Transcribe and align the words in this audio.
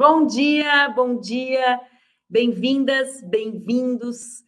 Bom 0.00 0.24
dia, 0.24 0.88
bom 0.88 1.20
dia, 1.20 1.78
bem-vindas, 2.26 3.20
bem-vindos 3.22 4.42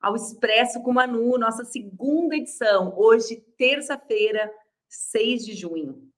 ao 0.00 0.16
Expresso 0.16 0.82
com 0.82 0.94
Manu, 0.94 1.36
nossa 1.36 1.62
segunda 1.62 2.34
edição, 2.34 2.94
hoje, 2.96 3.36
terça-feira, 3.58 4.50
6 4.88 5.44
de 5.44 5.52
junho. 5.52 6.08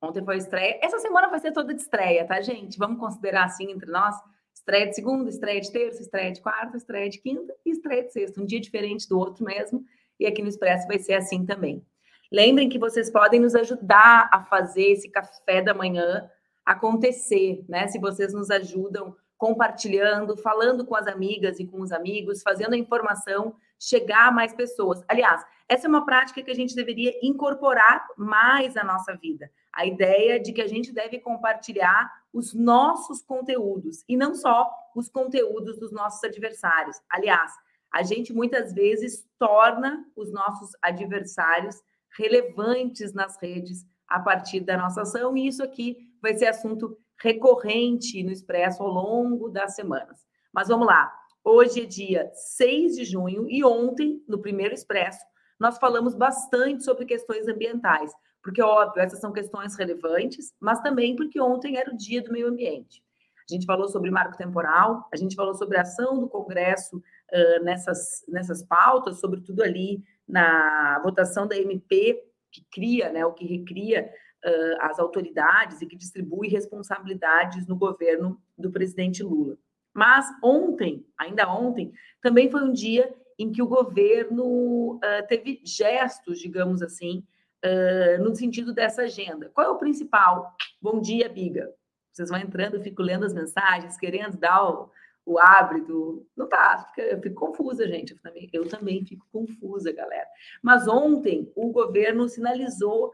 Ontem 0.00 0.24
foi 0.24 0.36
a 0.36 0.38
estreia, 0.38 0.78
essa 0.80 1.00
semana 1.00 1.26
vai 1.26 1.40
ser 1.40 1.50
toda 1.50 1.74
de 1.74 1.82
estreia, 1.82 2.24
tá, 2.28 2.40
gente? 2.40 2.78
Vamos 2.78 3.00
considerar 3.00 3.46
assim 3.46 3.72
entre 3.72 3.90
nós: 3.90 4.14
estreia 4.54 4.86
de 4.86 4.94
segunda, 4.94 5.28
estreia 5.28 5.60
de 5.60 5.72
terça, 5.72 6.00
estreia 6.00 6.30
de 6.30 6.40
quarta, 6.40 6.76
estreia 6.76 7.10
de 7.10 7.18
quinta 7.18 7.52
e 7.66 7.72
estreia 7.72 8.04
de 8.04 8.12
sexta, 8.12 8.40
um 8.40 8.46
dia 8.46 8.60
diferente 8.60 9.08
do 9.08 9.18
outro 9.18 9.44
mesmo, 9.44 9.84
e 10.16 10.26
aqui 10.26 10.42
no 10.42 10.48
Expresso 10.48 10.86
vai 10.86 11.00
ser 11.00 11.14
assim 11.14 11.44
também. 11.44 11.84
Lembrem 12.30 12.68
que 12.68 12.78
vocês 12.78 13.10
podem 13.10 13.40
nos 13.40 13.56
ajudar 13.56 14.30
a 14.32 14.44
fazer 14.44 14.92
esse 14.92 15.08
café 15.08 15.60
da 15.60 15.74
manhã 15.74 16.30
acontecer, 16.68 17.64
né? 17.66 17.88
Se 17.88 17.98
vocês 17.98 18.34
nos 18.34 18.50
ajudam 18.50 19.16
compartilhando, 19.38 20.36
falando 20.36 20.84
com 20.84 20.94
as 20.94 21.06
amigas 21.06 21.58
e 21.58 21.66
com 21.66 21.80
os 21.80 21.92
amigos, 21.92 22.42
fazendo 22.42 22.74
a 22.74 22.76
informação 22.76 23.54
chegar 23.78 24.28
a 24.28 24.32
mais 24.32 24.52
pessoas. 24.52 25.02
Aliás, 25.08 25.42
essa 25.66 25.86
é 25.86 25.88
uma 25.88 26.04
prática 26.04 26.42
que 26.42 26.50
a 26.50 26.54
gente 26.54 26.74
deveria 26.74 27.14
incorporar 27.22 28.06
mais 28.18 28.76
à 28.76 28.84
nossa 28.84 29.16
vida. 29.16 29.50
A 29.72 29.86
ideia 29.86 30.38
de 30.38 30.52
que 30.52 30.60
a 30.60 30.66
gente 30.66 30.92
deve 30.92 31.20
compartilhar 31.20 32.12
os 32.32 32.52
nossos 32.52 33.22
conteúdos 33.22 34.04
e 34.06 34.16
não 34.16 34.34
só 34.34 34.70
os 34.94 35.08
conteúdos 35.08 35.78
dos 35.78 35.92
nossos 35.92 36.22
adversários. 36.22 36.96
Aliás, 37.08 37.52
a 37.90 38.02
gente 38.02 38.32
muitas 38.32 38.74
vezes 38.74 39.26
torna 39.38 40.04
os 40.14 40.30
nossos 40.30 40.72
adversários 40.82 41.80
relevantes 42.10 43.14
nas 43.14 43.40
redes 43.40 43.86
a 44.08 44.18
partir 44.20 44.60
da 44.60 44.76
nossa 44.76 45.02
ação, 45.02 45.36
e 45.36 45.46
isso 45.46 45.62
aqui 45.62 45.96
vai 46.22 46.34
ser 46.34 46.46
assunto 46.46 46.96
recorrente 47.20 48.22
no 48.22 48.30
Expresso 48.30 48.82
ao 48.82 48.88
longo 48.88 49.48
das 49.48 49.74
semanas. 49.74 50.26
Mas 50.52 50.68
vamos 50.68 50.86
lá. 50.86 51.12
Hoje 51.44 51.82
é 51.82 51.86
dia 51.86 52.30
6 52.32 52.96
de 52.96 53.04
junho 53.04 53.48
e 53.48 53.64
ontem, 53.64 54.22
no 54.28 54.38
primeiro 54.38 54.74
Expresso, 54.74 55.24
nós 55.58 55.78
falamos 55.78 56.14
bastante 56.14 56.84
sobre 56.84 57.04
questões 57.04 57.48
ambientais, 57.48 58.12
porque, 58.42 58.62
óbvio, 58.62 59.02
essas 59.02 59.20
são 59.20 59.32
questões 59.32 59.76
relevantes, 59.76 60.54
mas 60.60 60.80
também 60.80 61.16
porque 61.16 61.40
ontem 61.40 61.76
era 61.76 61.92
o 61.92 61.96
dia 61.96 62.22
do 62.22 62.32
meio 62.32 62.48
ambiente. 62.48 63.02
A 63.50 63.54
gente 63.54 63.66
falou 63.66 63.88
sobre 63.88 64.10
marco 64.10 64.36
temporal, 64.36 65.08
a 65.12 65.16
gente 65.16 65.34
falou 65.34 65.54
sobre 65.54 65.78
a 65.78 65.82
ação 65.82 66.20
do 66.20 66.28
Congresso 66.28 66.98
uh, 66.98 67.64
nessas, 67.64 68.24
nessas 68.28 68.62
pautas, 68.62 69.20
sobretudo 69.20 69.62
ali 69.62 70.04
na 70.26 71.00
votação 71.02 71.46
da 71.46 71.56
MP, 71.56 72.22
que 72.50 72.64
cria, 72.70 73.10
né, 73.12 73.24
o 73.24 73.32
que 73.32 73.46
recria 73.46 74.10
uh, 74.44 74.76
as 74.80 74.98
autoridades 74.98 75.80
e 75.80 75.86
que 75.86 75.96
distribui 75.96 76.48
responsabilidades 76.48 77.66
no 77.66 77.76
governo 77.76 78.40
do 78.56 78.70
presidente 78.70 79.22
Lula. 79.22 79.56
Mas 79.94 80.26
ontem, 80.42 81.04
ainda 81.18 81.48
ontem, 81.50 81.92
também 82.22 82.50
foi 82.50 82.62
um 82.62 82.72
dia 82.72 83.12
em 83.38 83.50
que 83.52 83.62
o 83.62 83.66
governo 83.66 84.96
uh, 84.96 85.26
teve 85.28 85.60
gestos, 85.64 86.38
digamos 86.38 86.82
assim, 86.82 87.24
uh, 87.64 88.22
no 88.22 88.34
sentido 88.34 88.72
dessa 88.72 89.02
agenda. 89.02 89.50
Qual 89.54 89.66
é 89.66 89.70
o 89.70 89.78
principal? 89.78 90.54
Bom 90.80 91.00
dia, 91.00 91.28
Biga. 91.28 91.72
Vocês 92.12 92.30
vão 92.30 92.38
entrando, 92.38 92.74
eu 92.74 92.82
fico 92.82 93.02
lendo 93.02 93.24
as 93.24 93.32
mensagens, 93.32 93.96
querendo 93.96 94.36
dar 94.36 94.68
o, 94.68 94.90
o 95.32 95.38
hábito. 95.38 96.26
Não 96.36 96.48
tá, 96.48 96.92
eu 96.96 97.20
fico 97.20 97.34
confusa, 97.46 97.86
gente. 97.86 98.12
Eu 98.12 98.18
também, 98.20 98.50
eu 98.52 98.68
também 98.68 99.04
fico 99.04 99.26
confusa, 99.32 99.92
galera. 99.92 100.26
Mas 100.62 100.88
ontem 100.88 101.50
o 101.54 101.70
governo 101.70 102.28
sinalizou 102.28 103.12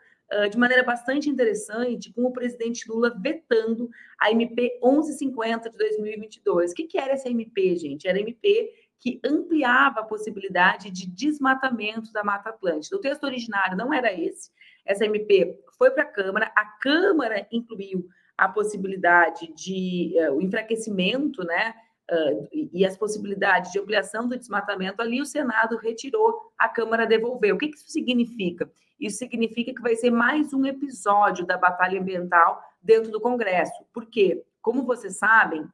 de 0.50 0.58
maneira 0.58 0.82
bastante 0.82 1.28
interessante 1.28 2.12
com 2.12 2.24
o 2.24 2.32
presidente 2.32 2.88
Lula 2.88 3.14
vetando 3.20 3.88
a 4.18 4.30
MP 4.30 4.78
1150 4.82 5.70
de 5.70 5.76
2022. 5.76 6.72
O 6.72 6.74
que, 6.74 6.84
que 6.84 6.98
era 6.98 7.12
essa 7.12 7.28
MP, 7.28 7.76
gente? 7.76 8.08
Era 8.08 8.18
MP 8.18 8.72
que 8.98 9.20
ampliava 9.24 10.00
a 10.00 10.04
possibilidade 10.04 10.90
de 10.90 11.06
desmatamento 11.06 12.10
da 12.12 12.24
Mata 12.24 12.50
Atlântica. 12.50 12.96
O 12.96 13.00
texto 13.00 13.24
originário 13.24 13.76
não 13.76 13.92
era 13.92 14.12
esse. 14.12 14.50
Essa 14.84 15.04
MP 15.04 15.58
foi 15.76 15.90
para 15.90 16.04
a 16.04 16.06
Câmara, 16.06 16.50
a 16.56 16.64
Câmara 16.78 17.46
incluiu 17.52 18.08
a 18.36 18.48
possibilidade 18.48 19.52
de 19.54 20.14
uh, 20.16 20.32
o 20.34 20.42
enfraquecimento, 20.42 21.44
né, 21.44 21.74
uh, 22.10 22.48
e 22.52 22.84
as 22.84 22.96
possibilidades 22.96 23.72
de 23.72 23.78
ampliação 23.78 24.28
do 24.28 24.36
desmatamento. 24.36 25.00
Ali 25.00 25.20
o 25.20 25.26
Senado 25.26 25.76
retirou, 25.76 26.52
a 26.58 26.68
Câmara 26.68 27.06
devolveu. 27.06 27.54
O 27.54 27.58
que, 27.58 27.68
que 27.68 27.76
isso 27.76 27.90
significa? 27.90 28.70
Isso 28.98 29.18
significa 29.18 29.74
que 29.74 29.82
vai 29.82 29.96
ser 29.96 30.10
mais 30.10 30.52
um 30.52 30.64
episódio 30.64 31.44
da 31.44 31.56
batalha 31.56 32.00
ambiental 32.00 32.62
dentro 32.82 33.10
do 33.10 33.20
Congresso. 33.20 33.84
Porque, 33.92 34.44
como 34.62 34.84
vocês 34.84 35.18
sabem, 35.18 35.66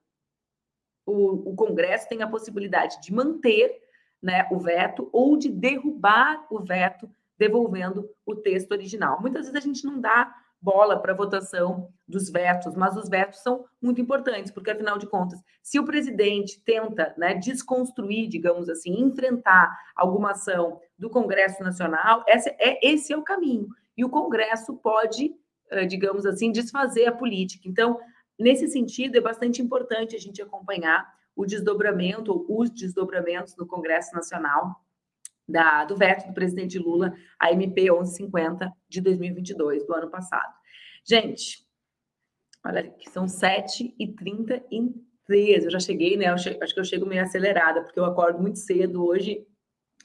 o, 1.04 1.50
o 1.50 1.54
Congresso 1.54 2.08
tem 2.08 2.22
a 2.22 2.28
possibilidade 2.28 3.00
de 3.02 3.12
manter 3.12 3.80
né, 4.22 4.46
o 4.50 4.58
veto 4.58 5.08
ou 5.12 5.36
de 5.36 5.48
derrubar 5.48 6.46
o 6.50 6.60
veto, 6.60 7.10
devolvendo 7.38 8.08
o 8.24 8.36
texto 8.36 8.72
original. 8.72 9.20
Muitas 9.20 9.46
vezes 9.46 9.56
a 9.56 9.66
gente 9.66 9.84
não 9.84 10.00
dá 10.00 10.34
bola 10.60 11.00
para 11.00 11.12
a 11.12 11.16
votação 11.16 11.88
dos 12.06 12.30
vetos, 12.30 12.74
mas 12.74 12.96
os 12.96 13.08
vetos 13.08 13.40
são 13.40 13.64
muito 13.80 14.00
importantes, 14.00 14.52
porque 14.52 14.70
afinal 14.70 14.98
de 14.98 15.06
contas, 15.06 15.40
se 15.62 15.78
o 15.78 15.84
presidente 15.84 16.60
tenta 16.62 17.14
né, 17.16 17.34
desconstruir, 17.34 18.28
digamos 18.28 18.68
assim, 18.68 19.00
enfrentar 19.00 19.74
alguma 19.96 20.32
ação 20.32 20.80
do 20.98 21.08
Congresso 21.08 21.62
Nacional, 21.62 22.24
esse 22.26 22.50
é, 22.58 22.78
esse 22.86 23.12
é 23.12 23.16
o 23.16 23.22
caminho. 23.22 23.68
E 23.96 24.04
o 24.04 24.10
Congresso 24.10 24.76
pode, 24.76 25.34
digamos 25.88 26.26
assim, 26.26 26.52
desfazer 26.52 27.06
a 27.06 27.12
política. 27.12 27.68
Então, 27.68 27.98
nesse 28.38 28.68
sentido, 28.68 29.16
é 29.16 29.20
bastante 29.20 29.62
importante 29.62 30.16
a 30.16 30.18
gente 30.18 30.42
acompanhar 30.42 31.10
o 31.34 31.46
desdobramento, 31.46 32.32
ou 32.32 32.60
os 32.60 32.70
desdobramentos 32.70 33.56
no 33.56 33.66
Congresso 33.66 34.14
Nacional 34.14 34.76
da, 35.50 35.84
do 35.84 35.96
veto 35.96 36.28
do 36.28 36.34
presidente 36.34 36.78
Lula, 36.78 37.12
a 37.38 37.52
MP 37.52 37.82
1150 37.82 38.72
de 38.88 39.00
2022, 39.00 39.86
do 39.86 39.94
ano 39.94 40.10
passado. 40.10 40.52
Gente, 41.04 41.66
olha 42.64 42.88
que 42.90 43.10
são 43.10 43.26
7h33, 43.26 45.64
eu 45.64 45.70
já 45.70 45.80
cheguei, 45.80 46.16
né? 46.16 46.36
Che 46.38 46.58
acho 46.60 46.74
que 46.74 46.80
eu 46.80 46.84
chego 46.84 47.06
meio 47.06 47.22
acelerada, 47.22 47.82
porque 47.82 47.98
eu 47.98 48.04
acordo 48.04 48.40
muito 48.40 48.58
cedo 48.58 49.04
hoje. 49.04 49.46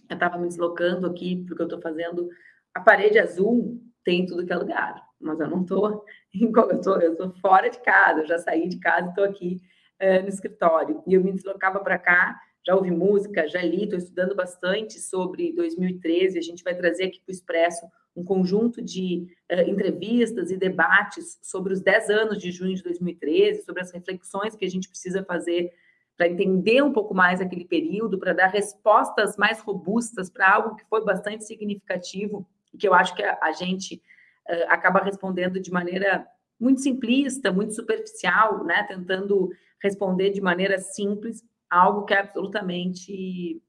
Eu 0.10 0.16
estava 0.16 0.38
me 0.38 0.48
deslocando 0.48 1.08
aqui, 1.08 1.44
porque 1.48 1.62
eu 1.62 1.68
estou 1.68 1.82
fazendo 1.82 2.30
a 2.74 2.82
parede 2.82 3.18
azul, 3.18 3.82
tem 4.04 4.26
tudo 4.26 4.46
que 4.46 4.54
é 4.54 4.56
lugar, 4.56 5.02
mas 5.20 5.40
eu 5.40 5.50
não 5.50 5.62
estou, 5.64 6.04
eu 6.34 6.72
estou 6.72 7.02
eu 7.02 7.16
tô 7.16 7.32
fora 7.40 7.70
de 7.70 7.80
casa, 7.80 8.22
eu 8.22 8.28
já 8.28 8.38
saí 8.38 8.68
de 8.68 8.80
casa 8.80 9.08
e 9.08 9.10
estou 9.10 9.24
aqui 9.24 9.62
uh, 10.02 10.22
no 10.22 10.30
escritório. 10.30 11.04
E 11.08 11.14
eu 11.14 11.24
me 11.24 11.32
deslocava 11.32 11.80
para 11.80 11.98
cá 11.98 12.40
já 12.66 12.76
ouvi 12.76 12.90
música, 12.90 13.48
já 13.48 13.62
li, 13.62 13.84
estou 13.84 14.00
estudando 14.00 14.36
bastante 14.36 15.00
sobre 15.00 15.54
2013. 15.54 16.40
A 16.40 16.42
gente 16.42 16.64
vai 16.64 16.74
trazer 16.74 17.06
aqui 17.06 17.20
para 17.20 17.32
o 17.32 17.36
Expresso 17.36 17.86
um 18.16 18.24
conjunto 18.24 18.82
de 18.82 19.28
uh, 19.52 19.70
entrevistas 19.70 20.50
e 20.50 20.58
debates 20.58 21.38
sobre 21.44 21.74
os 21.74 21.82
10 21.82 22.10
anos 22.10 22.40
de 22.40 22.52
junho 22.52 22.76
de 22.76 22.82
2013, 22.82 23.64
sobre 23.64 23.84
as 23.84 23.92
reflexões 23.92 24.56
que 24.56 24.66
a 24.66 24.70
gente 24.70 24.90
precisa 24.90 25.24
fazer 25.24 25.72
para 26.18 26.28
entender 26.28 26.82
um 26.82 26.94
pouco 26.94 27.14
mais 27.14 27.42
aquele 27.42 27.66
período, 27.66 28.18
para 28.18 28.34
dar 28.34 28.48
respostas 28.48 29.36
mais 29.38 29.60
robustas 29.60 30.30
para 30.30 30.50
algo 30.50 30.76
que 30.76 30.86
foi 30.86 31.04
bastante 31.04 31.44
significativo 31.44 32.48
e 32.74 32.78
que 32.78 32.88
eu 32.88 32.94
acho 32.94 33.14
que 33.14 33.22
a, 33.22 33.38
a 33.42 33.52
gente 33.52 34.02
uh, 34.50 34.66
acaba 34.70 35.02
respondendo 35.02 35.60
de 35.60 35.72
maneira 35.72 36.26
muito 36.60 36.82
simplista, 36.82 37.52
muito 37.52 37.76
superficial, 37.76 38.64
né? 38.64 38.84
tentando 38.88 39.52
responder 39.84 40.32
de 40.32 40.42
maneira 40.42 40.80
simples 40.80 41.44
algo 41.70 42.06
que 42.06 42.14
é 42.14 42.20
absolutamente 42.20 43.62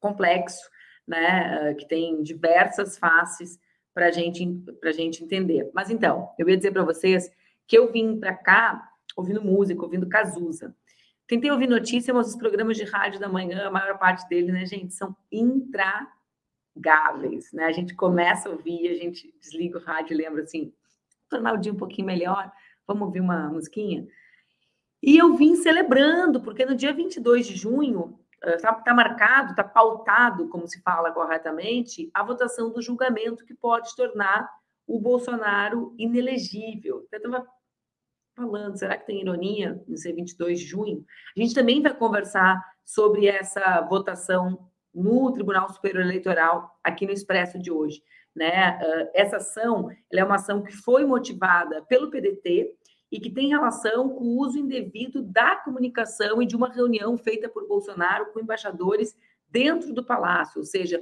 complexo, 0.00 0.68
né? 1.06 1.74
Que 1.74 1.86
tem 1.86 2.22
diversas 2.22 2.98
faces 2.98 3.58
para 3.92 4.10
gente, 4.10 4.46
a 4.82 4.92
gente 4.92 5.22
entender. 5.22 5.70
Mas 5.72 5.90
então, 5.90 6.30
eu 6.38 6.48
ia 6.48 6.56
dizer 6.56 6.72
para 6.72 6.84
vocês 6.84 7.30
que 7.66 7.78
eu 7.78 7.90
vim 7.92 8.18
para 8.18 8.34
cá 8.34 8.90
ouvindo 9.16 9.42
música, 9.42 9.82
ouvindo 9.82 10.08
Cazuza. 10.08 10.74
Tentei 11.26 11.50
ouvir 11.50 11.66
notícia, 11.66 12.12
mas 12.12 12.28
os 12.28 12.36
programas 12.36 12.76
de 12.76 12.84
rádio 12.84 13.18
da 13.18 13.28
manhã, 13.28 13.66
a 13.66 13.70
maior 13.70 13.98
parte 13.98 14.28
deles, 14.28 14.52
né, 14.52 14.66
gente, 14.66 14.92
são 14.92 15.16
intragáveis, 15.32 16.02
né? 17.52 17.64
A 17.64 17.72
gente 17.72 17.94
começa 17.94 18.48
a 18.48 18.52
ouvir, 18.52 18.88
a 18.88 18.94
gente 18.94 19.32
desliga 19.40 19.78
o 19.78 19.82
rádio 19.82 20.12
e 20.12 20.16
lembra 20.18 20.42
assim, 20.42 20.70
tornar 21.30 21.54
o 21.54 21.58
dia 21.58 21.72
um 21.72 21.76
pouquinho 21.76 22.06
melhor, 22.06 22.52
vamos 22.86 23.06
ouvir 23.06 23.20
uma 23.20 23.48
musiquinha? 23.48 24.06
E 25.06 25.18
eu 25.18 25.34
vim 25.34 25.54
celebrando, 25.54 26.40
porque 26.40 26.64
no 26.64 26.74
dia 26.74 26.90
22 26.90 27.46
de 27.46 27.56
junho 27.56 28.18
está 28.42 28.70
eh, 28.70 28.82
tá 28.82 28.94
marcado, 28.94 29.50
está 29.50 29.62
pautado, 29.62 30.48
como 30.48 30.66
se 30.66 30.80
fala 30.80 31.12
corretamente, 31.12 32.10
a 32.14 32.22
votação 32.22 32.72
do 32.72 32.80
julgamento 32.80 33.44
que 33.44 33.52
pode 33.52 33.94
tornar 33.94 34.48
o 34.86 34.98
Bolsonaro 34.98 35.94
inelegível. 35.98 37.06
Eu 37.12 37.18
estava 37.18 37.46
falando, 38.34 38.78
será 38.78 38.96
que 38.96 39.04
tem 39.04 39.20
ironia 39.20 39.78
no 39.86 39.98
ser 39.98 40.14
22 40.14 40.60
de 40.60 40.64
junho? 40.64 41.04
A 41.36 41.40
gente 41.40 41.54
também 41.54 41.82
vai 41.82 41.92
conversar 41.92 42.64
sobre 42.82 43.26
essa 43.26 43.82
votação 43.82 44.70
no 44.94 45.30
Tribunal 45.32 45.68
Superior 45.68 46.02
Eleitoral 46.02 46.78
aqui 46.82 47.04
no 47.04 47.12
Expresso 47.12 47.58
de 47.58 47.70
hoje. 47.70 48.02
Né? 48.34 48.78
Eh, 48.80 49.10
essa 49.16 49.36
ação 49.36 49.90
é 50.10 50.24
uma 50.24 50.36
ação 50.36 50.62
que 50.62 50.72
foi 50.72 51.04
motivada 51.04 51.82
pelo 51.82 52.10
PDT, 52.10 52.74
e 53.14 53.20
que 53.20 53.30
tem 53.30 53.46
relação 53.46 54.08
com 54.08 54.24
o 54.24 54.38
uso 54.38 54.58
indevido 54.58 55.22
da 55.22 55.54
comunicação 55.54 56.42
e 56.42 56.46
de 56.46 56.56
uma 56.56 56.68
reunião 56.68 57.16
feita 57.16 57.48
por 57.48 57.68
Bolsonaro 57.68 58.32
com 58.32 58.40
embaixadores 58.40 59.16
dentro 59.48 59.94
do 59.94 60.04
palácio, 60.04 60.58
ou 60.58 60.64
seja, 60.64 61.00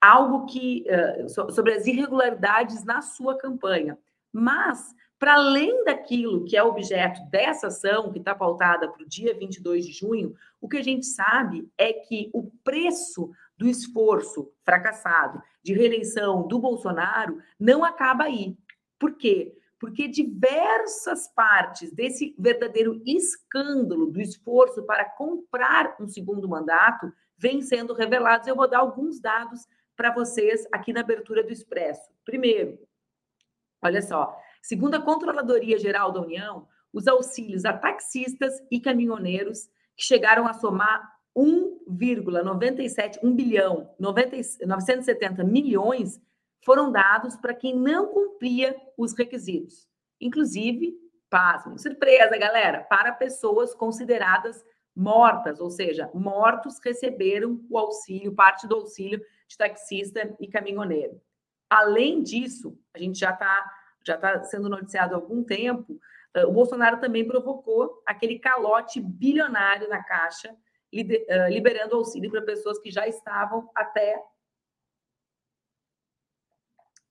algo 0.00 0.44
que 0.46 0.84
uh, 0.88 1.52
sobre 1.52 1.74
as 1.74 1.86
irregularidades 1.86 2.84
na 2.84 3.00
sua 3.00 3.38
campanha. 3.38 3.96
Mas, 4.32 4.92
para 5.20 5.34
além 5.34 5.84
daquilo 5.84 6.44
que 6.44 6.56
é 6.56 6.64
objeto 6.64 7.20
dessa 7.30 7.68
ação, 7.68 8.10
que 8.10 8.18
está 8.18 8.34
pautada 8.34 8.88
para 8.88 9.04
o 9.04 9.08
dia 9.08 9.32
22 9.32 9.86
de 9.86 9.92
junho, 9.92 10.34
o 10.60 10.68
que 10.68 10.78
a 10.78 10.82
gente 10.82 11.06
sabe 11.06 11.70
é 11.78 11.92
que 11.92 12.28
o 12.34 12.50
preço 12.64 13.30
do 13.56 13.68
esforço 13.68 14.50
fracassado 14.64 15.40
de 15.62 15.74
reeleição 15.74 16.44
do 16.48 16.58
Bolsonaro 16.58 17.38
não 17.56 17.84
acaba 17.84 18.24
aí. 18.24 18.56
Por 18.98 19.16
quê? 19.16 19.56
Porque 19.82 20.06
diversas 20.06 21.26
partes 21.34 21.92
desse 21.92 22.36
verdadeiro 22.38 23.02
escândalo 23.04 24.06
do 24.06 24.20
esforço 24.20 24.84
para 24.84 25.04
comprar 25.04 25.96
um 25.98 26.06
segundo 26.06 26.48
mandato 26.48 27.12
vêm 27.36 27.60
sendo 27.60 27.92
revelados. 27.92 28.46
Eu 28.46 28.54
vou 28.54 28.70
dar 28.70 28.78
alguns 28.78 29.18
dados 29.18 29.66
para 29.96 30.12
vocês 30.12 30.68
aqui 30.70 30.92
na 30.92 31.00
abertura 31.00 31.42
do 31.42 31.52
Expresso. 31.52 32.12
Primeiro, 32.24 32.78
olha 33.82 34.00
só, 34.00 34.38
segundo 34.62 34.94
a 34.94 35.02
Controladoria 35.02 35.76
Geral 35.80 36.12
da 36.12 36.20
União, 36.20 36.68
os 36.92 37.08
auxílios 37.08 37.64
a 37.64 37.72
taxistas 37.72 38.54
e 38.70 38.78
caminhoneiros 38.78 39.68
que 39.96 40.04
chegaram 40.04 40.46
a 40.46 40.52
somar 40.52 41.12
1,97, 41.36 43.18
1 43.20 43.34
bilhão, 43.34 43.92
90, 43.98 44.36
970 44.64 45.42
milhões 45.42 46.20
foram 46.64 46.90
dados 46.90 47.36
para 47.36 47.54
quem 47.54 47.76
não 47.76 48.06
cumpria 48.08 48.76
os 48.96 49.12
requisitos. 49.12 49.88
Inclusive, 50.20 50.94
pasmem, 51.28 51.78
surpresa, 51.78 52.36
galera, 52.36 52.84
para 52.84 53.12
pessoas 53.12 53.74
consideradas 53.74 54.64
mortas, 54.94 55.60
ou 55.60 55.70
seja, 55.70 56.10
mortos 56.12 56.78
receberam 56.84 57.64
o 57.70 57.78
auxílio, 57.78 58.34
parte 58.34 58.66
do 58.66 58.74
auxílio 58.76 59.20
de 59.48 59.56
taxista 59.56 60.34
e 60.38 60.46
caminhoneiro. 60.46 61.20
Além 61.68 62.22
disso, 62.22 62.78
a 62.94 62.98
gente 62.98 63.18
já 63.18 63.30
está 63.30 63.78
já 64.04 64.18
tá 64.18 64.42
sendo 64.42 64.68
noticiado 64.68 65.14
há 65.14 65.16
algum 65.16 65.44
tempo, 65.44 65.98
o 66.46 66.50
Bolsonaro 66.50 66.98
também 66.98 67.26
provocou 67.26 68.02
aquele 68.06 68.38
calote 68.38 69.00
bilionário 69.00 69.88
na 69.88 70.02
Caixa, 70.02 70.54
liberando 71.48 71.96
auxílio 71.96 72.30
para 72.30 72.42
pessoas 72.42 72.78
que 72.78 72.90
já 72.90 73.06
estavam 73.06 73.70
até 73.74 74.20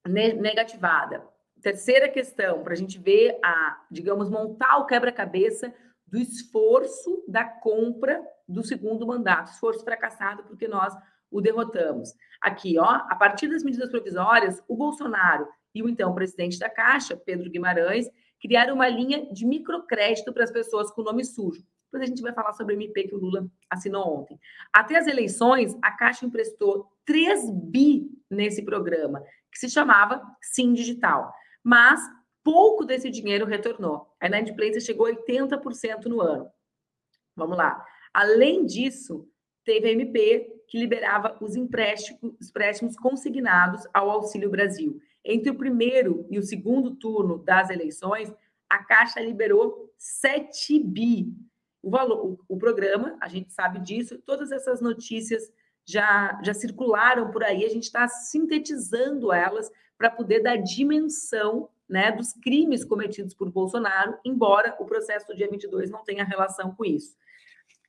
negativada. 0.07 1.23
Terceira 1.61 2.09
questão, 2.09 2.63
para 2.63 2.73
a 2.73 2.75
gente 2.75 2.97
ver 2.97 3.37
a, 3.43 3.85
digamos, 3.89 4.29
montar 4.29 4.77
o 4.77 4.85
quebra-cabeça 4.85 5.73
do 6.07 6.17
esforço 6.17 7.23
da 7.27 7.45
compra 7.45 8.21
do 8.47 8.63
segundo 8.63 9.05
mandato, 9.05 9.51
esforço 9.51 9.83
fracassado 9.83 10.43
porque 10.43 10.67
nós 10.67 10.93
o 11.29 11.39
derrotamos. 11.39 12.13
Aqui, 12.41 12.77
ó, 12.77 12.85
a 12.85 13.15
partir 13.15 13.47
das 13.47 13.63
medidas 13.63 13.89
provisórias, 13.89 14.61
o 14.67 14.75
Bolsonaro 14.75 15.47
e 15.73 15.81
o 15.81 15.87
então 15.87 16.13
presidente 16.13 16.59
da 16.59 16.69
Caixa, 16.69 17.15
Pedro 17.15 17.49
Guimarães, 17.49 18.09
criaram 18.41 18.75
uma 18.75 18.89
linha 18.89 19.31
de 19.31 19.45
microcrédito 19.45 20.33
para 20.33 20.43
as 20.43 20.51
pessoas 20.51 20.91
com 20.91 21.03
nome 21.03 21.23
sujo. 21.23 21.63
Depois 21.91 22.03
a 22.03 22.05
gente 22.05 22.21
vai 22.21 22.33
falar 22.33 22.53
sobre 22.53 22.73
o 22.73 22.77
MP 22.77 23.09
que 23.09 23.15
o 23.15 23.19
Lula 23.19 23.45
assinou 23.69 24.21
ontem. 24.21 24.39
Até 24.71 24.97
as 24.97 25.07
eleições, 25.07 25.75
a 25.81 25.91
Caixa 25.91 26.25
emprestou 26.25 26.89
3 27.05 27.51
bi 27.51 28.09
nesse 28.29 28.63
programa, 28.63 29.21
que 29.51 29.59
se 29.59 29.69
chamava 29.69 30.23
Sim 30.41 30.71
Digital. 30.71 31.33
Mas 31.61 31.99
pouco 32.41 32.85
desse 32.85 33.09
dinheiro 33.09 33.45
retornou. 33.45 34.07
A 34.21 34.27
inadimplência 34.27 34.79
chegou 34.79 35.05
a 35.05 35.11
80% 35.11 36.05
no 36.05 36.21
ano. 36.21 36.49
Vamos 37.35 37.57
lá. 37.57 37.85
Além 38.13 38.65
disso, 38.65 39.27
teve 39.65 39.89
a 39.89 39.91
MP 39.91 40.63
que 40.69 40.79
liberava 40.79 41.37
os 41.41 41.57
empréstimos, 41.57 42.49
empréstimos 42.49 42.95
consignados 42.95 43.85
ao 43.93 44.09
Auxílio 44.09 44.49
Brasil. 44.49 44.97
Entre 45.25 45.49
o 45.49 45.55
primeiro 45.55 46.25
e 46.31 46.39
o 46.39 46.43
segundo 46.43 46.95
turno 46.95 47.37
das 47.37 47.69
eleições, 47.69 48.33
a 48.69 48.81
Caixa 48.81 49.19
liberou 49.19 49.93
7 49.97 50.79
bi. 50.79 51.35
O, 51.81 51.89
valor, 51.89 52.25
o, 52.25 52.39
o 52.47 52.57
programa, 52.57 53.17
a 53.21 53.27
gente 53.27 53.51
sabe 53.51 53.79
disso, 53.79 54.17
todas 54.25 54.51
essas 54.51 54.81
notícias 54.81 55.51
já, 55.85 56.39
já 56.43 56.53
circularam 56.53 57.31
por 57.31 57.43
aí, 57.43 57.65
a 57.65 57.69
gente 57.69 57.83
está 57.83 58.07
sintetizando 58.07 59.31
elas 59.31 59.71
para 59.97 60.09
poder 60.09 60.41
dar 60.41 60.57
dimensão 60.57 61.69
né, 61.87 62.11
dos 62.11 62.33
crimes 62.33 62.85
cometidos 62.85 63.33
por 63.33 63.51
Bolsonaro, 63.51 64.17
embora 64.23 64.75
o 64.79 64.85
processo 64.85 65.27
do 65.27 65.35
dia 65.35 65.49
22 65.49 65.89
não 65.89 66.03
tenha 66.03 66.23
relação 66.23 66.73
com 66.73 66.85
isso. 66.85 67.15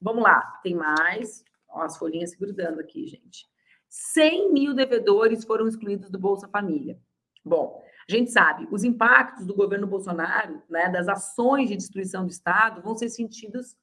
Vamos 0.00 0.24
lá, 0.24 0.40
tem 0.62 0.74
mais. 0.74 1.44
Ó, 1.68 1.82
as 1.82 1.96
folhinhas 1.96 2.30
se 2.30 2.38
grudando 2.38 2.80
aqui, 2.80 3.06
gente. 3.06 3.48
100 3.88 4.52
mil 4.52 4.74
devedores 4.74 5.44
foram 5.44 5.68
excluídos 5.68 6.10
do 6.10 6.18
Bolsa 6.18 6.48
Família. 6.48 6.98
Bom, 7.44 7.82
a 8.08 8.12
gente 8.12 8.32
sabe, 8.32 8.66
os 8.70 8.82
impactos 8.82 9.46
do 9.46 9.54
governo 9.54 9.86
Bolsonaro, 9.86 10.62
né, 10.68 10.88
das 10.88 11.08
ações 11.08 11.68
de 11.68 11.76
destruição 11.76 12.24
do 12.24 12.30
Estado, 12.30 12.82
vão 12.82 12.96
ser 12.96 13.08
sentidos 13.08 13.76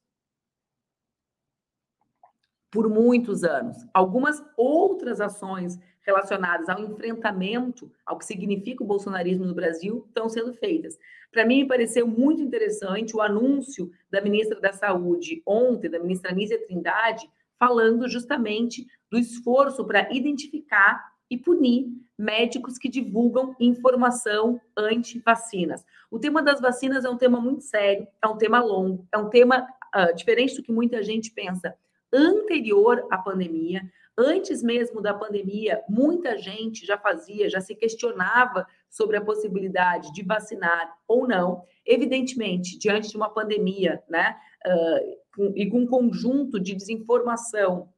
por 2.70 2.88
muitos 2.88 3.42
anos. 3.44 3.76
Algumas 3.92 4.42
outras 4.56 5.20
ações 5.20 5.78
relacionadas 6.02 6.68
ao 6.68 6.80
enfrentamento 6.80 7.90
ao 8.06 8.18
que 8.18 8.24
significa 8.24 8.82
o 8.82 8.86
bolsonarismo 8.86 9.44
no 9.44 9.54
Brasil 9.54 10.04
estão 10.08 10.28
sendo 10.28 10.54
feitas. 10.54 10.98
Para 11.30 11.44
mim, 11.44 11.62
me 11.62 11.68
pareceu 11.68 12.06
muito 12.06 12.42
interessante 12.42 13.14
o 13.14 13.20
anúncio 13.20 13.90
da 14.10 14.20
ministra 14.20 14.60
da 14.60 14.72
Saúde 14.72 15.42
ontem, 15.46 15.90
da 15.90 15.98
ministra 15.98 16.32
Nízia 16.32 16.64
Trindade, 16.66 17.30
falando 17.58 18.08
justamente 18.08 18.86
do 19.10 19.18
esforço 19.18 19.84
para 19.84 20.12
identificar 20.12 21.10
e 21.30 21.36
punir 21.36 21.86
médicos 22.18 22.76
que 22.76 22.88
divulgam 22.88 23.54
informação 23.60 24.60
anti-vacinas. 24.76 25.84
O 26.10 26.18
tema 26.18 26.42
das 26.42 26.60
vacinas 26.60 27.04
é 27.04 27.10
um 27.10 27.16
tema 27.16 27.40
muito 27.40 27.62
sério, 27.62 28.06
é 28.22 28.26
um 28.26 28.36
tema 28.36 28.60
longo, 28.60 29.06
é 29.12 29.18
um 29.18 29.28
tema 29.28 29.66
uh, 29.94 30.14
diferente 30.14 30.56
do 30.56 30.62
que 30.62 30.72
muita 30.72 31.02
gente 31.02 31.30
pensa 31.30 31.76
anterior 32.12 33.06
à 33.10 33.18
pandemia. 33.18 33.82
Antes 34.16 34.62
mesmo 34.62 35.00
da 35.00 35.14
pandemia, 35.14 35.82
muita 35.88 36.36
gente 36.36 36.84
já 36.84 36.98
fazia, 36.98 37.48
já 37.48 37.60
se 37.60 37.74
questionava 37.74 38.66
sobre 38.88 39.16
a 39.16 39.20
possibilidade 39.20 40.12
de 40.12 40.22
vacinar 40.22 40.92
ou 41.06 41.26
não. 41.26 41.62
Evidentemente, 41.86 42.78
diante 42.78 43.08
de 43.08 43.16
uma 43.16 43.30
pandemia, 43.30 44.02
né, 44.08 44.36
uh, 44.66 45.52
e 45.56 45.70
com 45.70 45.80
um 45.80 45.86
conjunto 45.86 46.60
de 46.60 46.74
desinformação 46.74 47.88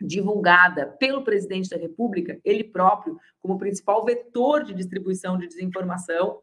divulgada 0.00 0.86
pelo 0.98 1.22
presidente 1.22 1.68
da 1.68 1.76
República, 1.76 2.40
ele 2.44 2.64
próprio, 2.64 3.18
como 3.40 3.58
principal 3.58 4.04
vetor 4.04 4.64
de 4.64 4.72
distribuição 4.72 5.36
de 5.36 5.46
desinformação, 5.46 6.40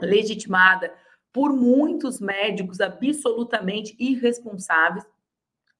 legitimada 0.00 0.92
por 1.32 1.52
muitos 1.52 2.20
médicos 2.20 2.80
absolutamente 2.80 3.96
irresponsáveis, 3.98 5.04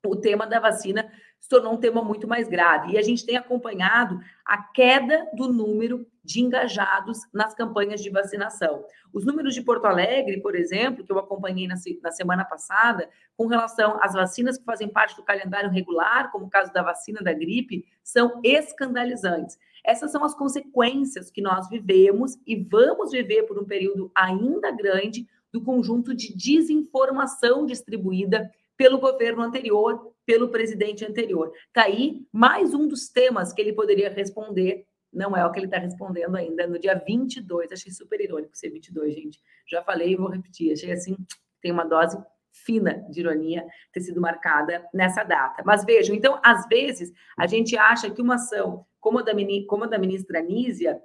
o 0.08 0.16
tema 0.16 0.46
da 0.46 0.60
vacina 0.60 1.10
se 1.40 1.48
tornou 1.48 1.74
um 1.74 1.76
tema 1.78 2.02
muito 2.02 2.26
mais 2.26 2.48
grave. 2.48 2.92
E 2.92 2.98
a 2.98 3.02
gente 3.02 3.26
tem 3.26 3.36
acompanhado 3.36 4.18
a 4.46 4.56
queda 4.56 5.28
do 5.34 5.52
número 5.52 6.06
de 6.24 6.40
engajados 6.40 7.18
nas 7.34 7.54
campanhas 7.54 8.02
de 8.02 8.08
vacinação. 8.08 8.84
Os 9.12 9.26
números 9.26 9.54
de 9.54 9.60
Porto 9.60 9.84
Alegre, 9.84 10.40
por 10.40 10.54
exemplo, 10.54 11.04
que 11.04 11.12
eu 11.12 11.18
acompanhei 11.18 11.68
na, 11.68 11.74
na 12.02 12.10
semana 12.10 12.44
passada, 12.46 13.10
com 13.36 13.46
relação 13.46 13.98
às 14.00 14.14
vacinas 14.14 14.56
que 14.56 14.64
fazem 14.64 14.88
parte 14.88 15.16
do 15.16 15.22
calendário 15.22 15.70
regular, 15.70 16.32
como 16.32 16.46
o 16.46 16.50
caso 16.50 16.72
da 16.72 16.82
vacina 16.82 17.20
da 17.22 17.34
gripe, 17.34 17.84
são 18.02 18.40
escandalizantes. 18.42 19.58
Essas 19.84 20.10
são 20.10 20.24
as 20.24 20.34
consequências 20.34 21.30
que 21.30 21.42
nós 21.42 21.68
vivemos 21.68 22.38
e 22.46 22.56
vamos 22.56 23.10
viver 23.10 23.42
por 23.42 23.58
um 23.58 23.64
período 23.66 24.10
ainda 24.14 24.70
grande 24.70 25.28
do 25.52 25.60
conjunto 25.60 26.14
de 26.14 26.34
desinformação 26.34 27.66
distribuída 27.66 28.50
pelo 28.76 28.98
governo 28.98 29.42
anterior, 29.42 30.12
pelo 30.26 30.48
presidente 30.48 31.04
anterior. 31.04 31.52
Está 31.66 31.84
aí 31.84 32.26
mais 32.32 32.74
um 32.74 32.88
dos 32.88 33.08
temas 33.08 33.52
que 33.52 33.60
ele 33.60 33.72
poderia 33.72 34.10
responder. 34.10 34.86
Não 35.12 35.36
é 35.36 35.46
o 35.46 35.52
que 35.52 35.58
ele 35.58 35.66
está 35.66 35.78
respondendo 35.78 36.36
ainda 36.36 36.66
no 36.66 36.78
dia 36.78 36.94
22. 36.94 37.70
Achei 37.72 37.92
super 37.92 38.20
irônico 38.20 38.56
ser 38.56 38.70
22, 38.70 39.14
gente. 39.14 39.38
Já 39.68 39.82
falei 39.82 40.12
e 40.12 40.16
vou 40.16 40.28
repetir. 40.28 40.72
Achei 40.72 40.92
assim, 40.92 41.16
tem 41.60 41.70
uma 41.70 41.84
dose 41.84 42.18
fina 42.52 43.04
de 43.10 43.20
ironia 43.20 43.66
ter 43.92 44.00
sido 44.00 44.20
marcada 44.20 44.84
nessa 44.92 45.24
data. 45.24 45.62
Mas 45.64 45.84
vejam, 45.84 46.14
então, 46.14 46.40
às 46.42 46.66
vezes, 46.66 47.12
a 47.36 47.46
gente 47.46 47.76
acha 47.76 48.10
que 48.10 48.22
uma 48.22 48.36
ação 48.36 48.86
como 49.00 49.18
a 49.18 49.22
da, 49.22 49.32
como 49.68 49.84
a 49.84 49.86
da 49.86 49.98
ministra 49.98 50.40
Nízia 50.40 50.98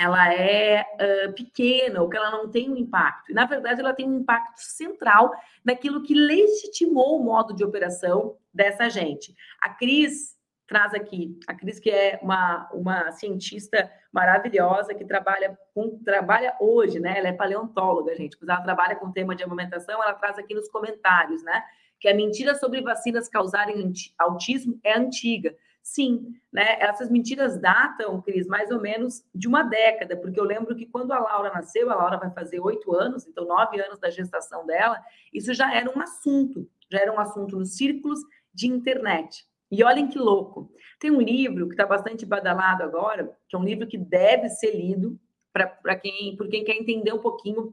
ela 0.00 0.32
é 0.32 0.80
uh, 0.80 1.32
pequena 1.34 2.00
ou 2.00 2.08
que 2.08 2.16
ela 2.16 2.30
não 2.30 2.50
tem 2.50 2.70
um 2.70 2.76
impacto. 2.76 3.30
E, 3.30 3.34
na 3.34 3.44
verdade, 3.44 3.80
ela 3.80 3.92
tem 3.92 4.08
um 4.08 4.20
impacto 4.20 4.58
central 4.58 5.30
naquilo 5.62 6.02
que 6.02 6.14
legitimou 6.14 7.20
o 7.20 7.22
modo 7.22 7.54
de 7.54 7.62
operação 7.62 8.36
dessa 8.52 8.88
gente. 8.88 9.34
A 9.60 9.68
Cris 9.68 10.38
traz 10.66 10.94
aqui. 10.94 11.38
A 11.46 11.54
Cris, 11.54 11.78
que 11.78 11.90
é 11.90 12.18
uma, 12.22 12.70
uma 12.72 13.12
cientista 13.12 13.90
maravilhosa, 14.10 14.94
que 14.94 15.04
trabalha, 15.04 15.58
com, 15.74 15.98
trabalha 16.02 16.56
hoje, 16.58 16.98
né? 16.98 17.18
Ela 17.18 17.28
é 17.28 17.32
paleontóloga, 17.32 18.14
gente, 18.16 18.38
mas 18.40 18.48
ela 18.48 18.62
trabalha 18.62 18.96
com 18.96 19.06
o 19.06 19.12
tema 19.12 19.36
de 19.36 19.42
amamentação, 19.42 20.02
ela 20.02 20.14
traz 20.14 20.38
aqui 20.38 20.54
nos 20.54 20.68
comentários, 20.68 21.42
né? 21.42 21.62
Que 21.98 22.08
a 22.08 22.14
mentira 22.14 22.54
sobre 22.54 22.80
vacinas 22.80 23.28
causarem 23.28 23.92
autismo 24.18 24.80
é 24.82 24.96
antiga. 24.96 25.54
Sim, 25.82 26.34
né? 26.52 26.78
Essas 26.80 27.10
mentiras 27.10 27.58
datam, 27.58 28.20
Cris, 28.20 28.46
mais 28.46 28.70
ou 28.70 28.80
menos 28.80 29.24
de 29.34 29.48
uma 29.48 29.62
década, 29.62 30.16
porque 30.16 30.38
eu 30.38 30.44
lembro 30.44 30.76
que 30.76 30.86
quando 30.86 31.12
a 31.12 31.18
Laura 31.18 31.50
nasceu, 31.52 31.90
a 31.90 31.94
Laura 31.94 32.18
vai 32.18 32.30
fazer 32.30 32.60
oito 32.60 32.94
anos, 32.94 33.26
então 33.26 33.46
nove 33.46 33.80
anos 33.80 33.98
da 33.98 34.10
gestação 34.10 34.66
dela, 34.66 35.02
isso 35.32 35.54
já 35.54 35.74
era 35.74 35.90
um 35.90 36.00
assunto, 36.00 36.68
já 36.90 37.00
era 37.00 37.12
um 37.12 37.18
assunto 37.18 37.58
nos 37.58 37.76
círculos 37.76 38.20
de 38.52 38.68
internet. 38.68 39.44
E 39.70 39.82
olhem 39.82 40.08
que 40.08 40.18
louco. 40.18 40.72
Tem 40.98 41.10
um 41.10 41.20
livro 41.20 41.66
que 41.66 41.74
está 41.74 41.86
bastante 41.86 42.26
badalado 42.26 42.82
agora, 42.82 43.36
que 43.48 43.56
é 43.56 43.58
um 43.58 43.64
livro 43.64 43.86
que 43.86 43.96
deve 43.96 44.48
ser 44.48 44.72
lido 44.72 45.18
para 45.52 45.96
quem, 45.96 46.36
por 46.36 46.48
quem 46.48 46.64
quer 46.64 46.76
entender 46.76 47.12
um 47.12 47.20
pouquinho 47.20 47.72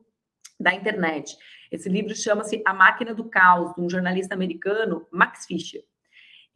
da 0.60 0.74
internet. 0.74 1.36
Esse 1.72 1.90
livro 1.90 2.16
chama-se 2.16 2.62
A 2.66 2.74
Máquina 2.74 3.14
do 3.14 3.26
Caos, 3.26 3.74
de 3.76 3.82
um 3.82 3.90
jornalista 3.90 4.34
americano, 4.34 5.06
Max 5.12 5.46
Fisher. 5.46 5.84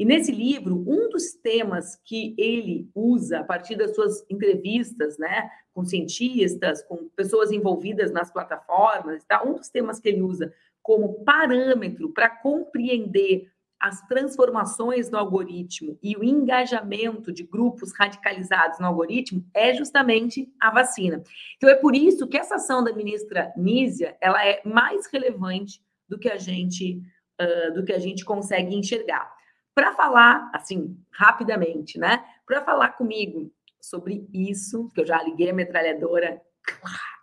E 0.01 0.05
nesse 0.05 0.31
livro, 0.31 0.84
um 0.88 1.10
dos 1.10 1.34
temas 1.34 1.96
que 2.03 2.34
ele 2.36 2.89
usa 2.96 3.41
a 3.41 3.43
partir 3.43 3.75
das 3.75 3.93
suas 3.93 4.25
entrevistas, 4.31 5.20
né, 5.20 5.48
com 5.75 5.86
cientistas, 5.86 6.81
com 6.81 7.08
pessoas 7.10 7.51
envolvidas 7.51 8.12
nas 8.12 8.31
plataformas, 8.34 9.24
tá? 9.25 9.43
um 9.43 9.53
dos 9.53 9.70
temas 9.70 10.00
que 10.00 10.10
ele 10.10 10.24
usa 10.24 10.51
como 10.81 11.24
parâmetro 11.24 12.10
para 12.10 12.31
compreender 12.31 13.48
as 13.79 14.01
transformações 14.08 15.12
no 15.12 15.20
algoritmo 15.20 15.96
e 16.01 16.17
o 16.17 16.24
engajamento 16.24 17.31
de 17.31 17.43
grupos 17.43 17.93
radicalizados 17.93 18.79
no 18.79 18.88
algoritmo 18.88 19.46
é 19.53 19.72
justamente 19.75 20.51
a 20.60 20.72
vacina. 20.72 21.22
Então 21.58 21.70
é 21.70 21.75
por 21.75 21.96
isso 21.96 22.27
que 22.27 22.39
essa 22.39 22.55
ação 22.55 22.84
da 22.84 22.91
ministra 22.91 23.53
Nízia 23.55 24.17
ela 24.20 24.43
é 24.43 24.63
mais 24.65 25.05
relevante 25.05 25.79
do 26.10 26.17
que 26.17 26.27
a 26.27 26.38
gente 26.38 27.00
uh, 27.39 27.72
do 27.75 27.86
que 27.86 27.93
a 27.93 28.00
gente 28.00 28.25
consegue 28.25 28.75
enxergar. 28.75 29.39
Para 29.74 29.94
falar 29.94 30.51
assim 30.54 30.98
rapidamente, 31.12 31.98
né? 31.98 32.24
Para 32.46 32.62
falar 32.63 32.90
comigo 32.90 33.51
sobre 33.80 34.28
isso, 34.34 34.90
que 34.94 35.01
eu 35.01 35.06
já 35.06 35.22
liguei 35.24 35.50
a 35.50 35.54
metralhadora 35.54 36.42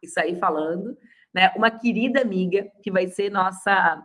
e 0.02 0.08
saí 0.08 0.36
falando, 0.38 0.96
né? 1.32 1.52
Uma 1.56 1.70
querida 1.70 2.20
amiga 2.20 2.70
que 2.82 2.90
vai 2.90 3.06
ser 3.06 3.30
nossa 3.30 4.02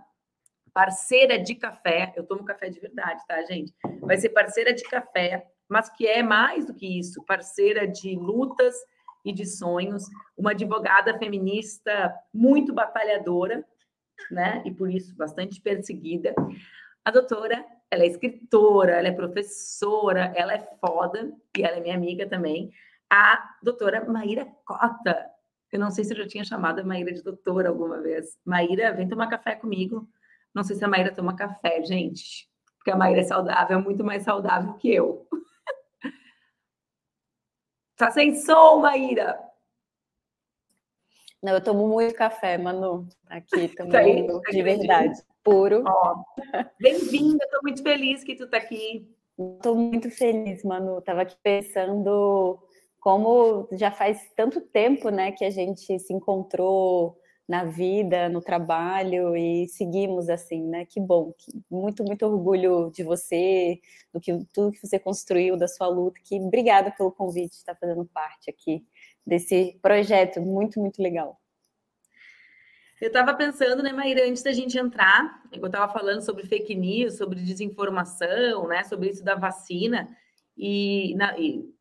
parceira 0.74 1.40
de 1.40 1.56
café. 1.56 2.12
Eu 2.16 2.26
tomo 2.26 2.44
café 2.44 2.70
de 2.70 2.80
verdade, 2.80 3.22
tá, 3.28 3.42
gente? 3.44 3.74
Vai 4.02 4.18
ser 4.18 4.30
parceira 4.30 4.74
de 4.74 4.84
café, 4.84 5.48
mas 5.70 5.90
que 5.90 6.06
é 6.06 6.22
mais 6.22 6.66
do 6.66 6.74
que 6.74 7.00
isso, 7.00 7.24
parceira 7.26 7.88
de 7.88 8.16
lutas 8.16 8.76
e 9.24 9.32
de 9.32 9.46
sonhos, 9.46 10.04
uma 10.38 10.52
advogada 10.52 11.18
feminista 11.18 12.14
muito 12.34 12.74
batalhadora, 12.74 13.66
né? 14.30 14.62
E 14.66 14.72
por 14.72 14.92
isso 14.92 15.16
bastante 15.16 15.62
perseguida. 15.62 16.34
A 17.06 17.12
doutora, 17.12 17.66
ela 17.94 18.04
é 18.04 18.08
escritora, 18.08 18.94
ela 18.94 19.08
é 19.08 19.12
professora, 19.12 20.34
ela 20.36 20.54
é 20.54 20.68
foda 20.82 21.32
e 21.56 21.64
ela 21.64 21.78
é 21.78 21.80
minha 21.80 21.96
amiga 21.96 22.28
também. 22.28 22.72
A 23.08 23.56
doutora 23.62 24.04
Maíra 24.10 24.48
Cota. 24.66 25.30
Eu 25.72 25.80
não 25.80 25.92
sei 25.92 26.04
se 26.04 26.14
eu 26.14 26.18
já 26.18 26.28
tinha 26.28 26.44
chamado 26.44 26.80
a 26.80 26.84
Maíra 26.84 27.14
de 27.14 27.22
doutora 27.22 27.70
alguma 27.70 28.02
vez. 28.02 28.36
Maíra, 28.44 28.92
vem 28.94 29.08
tomar 29.08 29.28
café 29.28 29.56
comigo. 29.56 30.10
Não 30.54 30.64
sei 30.64 30.76
se 30.76 30.84
a 30.84 30.88
Maíra 30.88 31.14
toma 31.14 31.36
café, 31.36 31.84
gente, 31.84 32.50
porque 32.78 32.90
a 32.90 32.96
Maíra 32.96 33.22
é 33.22 33.24
saudável, 33.24 33.78
é 33.78 33.82
muito 33.82 34.04
mais 34.04 34.24
saudável 34.24 34.74
que 34.74 34.94
eu. 34.94 35.28
tá 37.96 38.10
sem 38.10 38.36
som, 38.36 38.80
Maíra? 38.80 39.40
Não, 41.44 41.56
eu 41.56 41.62
tomo 41.62 41.86
muito 41.90 42.16
café, 42.16 42.58
Manu, 42.58 43.06
aqui 43.28 43.68
também, 43.76 44.26
tá 44.26 44.50
de 44.50 44.64
verdade, 44.64 45.22
puro. 45.44 45.84
Bem-vinda, 46.80 47.44
estou 47.44 47.60
muito 47.62 47.84
feliz 47.84 48.24
que 48.24 48.34
tu 48.34 48.50
tá 48.50 48.56
aqui. 48.56 49.14
Estou 49.38 49.76
muito 49.76 50.10
feliz, 50.10 50.64
Manu. 50.64 51.00
Estava 51.00 51.24
aqui 51.24 51.36
pensando 51.44 52.58
como 52.98 53.68
já 53.74 53.92
faz 53.92 54.32
tanto 54.38 54.62
tempo, 54.62 55.10
né, 55.10 55.34
que 55.34 55.44
a 55.44 55.50
gente 55.50 56.00
se 56.00 56.14
encontrou 56.14 57.18
na 57.46 57.66
vida, 57.66 58.30
no 58.30 58.42
trabalho 58.42 59.36
e 59.36 59.68
seguimos 59.68 60.30
assim, 60.30 60.64
né? 60.64 60.86
Que 60.86 61.02
bom, 61.02 61.34
que, 61.38 61.52
muito, 61.70 62.06
muito 62.06 62.26
orgulho 62.26 62.90
de 62.90 63.04
você, 63.04 63.82
do 64.14 64.22
que 64.22 64.32
tudo 64.54 64.72
que 64.72 64.80
você 64.80 64.98
construiu, 64.98 65.58
da 65.58 65.68
sua 65.68 65.90
luta. 65.90 66.18
Que 66.24 66.40
obrigada 66.40 66.90
pelo 66.92 67.12
convite, 67.12 67.50
de 67.50 67.56
estar 67.58 67.76
fazendo 67.76 68.06
parte 68.06 68.50
aqui 68.50 68.86
desse 69.25 69.77
projeto, 69.82 70.42
muito, 70.42 70.80
muito 70.80 71.01
legal. 71.01 71.39
Eu 73.01 73.08
estava 73.08 73.34
pensando, 73.34 73.84
né, 73.84 73.92
Maíra, 73.92 74.25
antes 74.25 74.44
da 74.44 74.53
gente 74.53 74.77
entrar, 74.77 75.44
eu 75.51 75.65
estava 75.65 75.92
falando 75.92 76.22
sobre 76.22 76.46
fake 76.46 76.74
news, 76.74 77.18
sobre 77.18 77.42
desinformação, 77.42 78.68
né, 78.68 78.84
sobre 78.84 79.10
isso 79.10 79.24
da 79.24 79.36
vacina, 79.36 80.10
e, 80.58 81.13
na, 81.15 81.38
e 81.38 81.74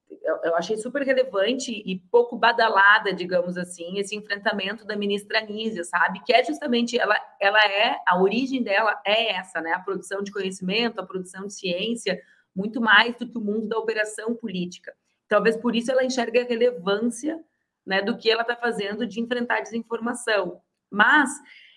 eu 0.44 0.56
achei 0.56 0.76
super 0.76 1.02
relevante 1.02 1.70
e 1.72 1.98
pouco 2.10 2.36
badalada, 2.36 3.12
digamos 3.12 3.56
assim, 3.56 3.98
esse 3.98 4.16
enfrentamento 4.16 4.84
da 4.84 4.96
ministra 4.96 5.40
Nízia, 5.40 5.84
sabe? 5.84 6.22
Que 6.24 6.32
é 6.32 6.44
justamente 6.44 6.98
ela, 6.98 7.16
ela 7.40 7.64
é 7.64 7.96
a 8.06 8.20
origem 8.20 8.62
dela 8.62 9.00
é 9.04 9.32
essa, 9.32 9.60
né? 9.60 9.72
A 9.72 9.80
produção 9.80 10.22
de 10.22 10.32
conhecimento, 10.32 11.00
a 11.00 11.06
produção 11.06 11.46
de 11.46 11.54
ciência, 11.54 12.20
muito 12.54 12.80
mais 12.80 13.16
do 13.16 13.28
que 13.28 13.38
o 13.38 13.40
mundo 13.40 13.68
da 13.68 13.78
operação 13.78 14.34
política. 14.34 14.94
Talvez 15.32 15.56
por 15.56 15.74
isso 15.74 15.90
ela 15.90 16.04
enxergue 16.04 16.40
a 16.40 16.44
relevância, 16.44 17.42
né, 17.86 18.02
do 18.02 18.18
que 18.18 18.30
ela 18.30 18.42
está 18.42 18.54
fazendo 18.54 19.06
de 19.06 19.18
enfrentar 19.18 19.56
a 19.56 19.60
desinformação. 19.62 20.60
Mas 20.90 21.30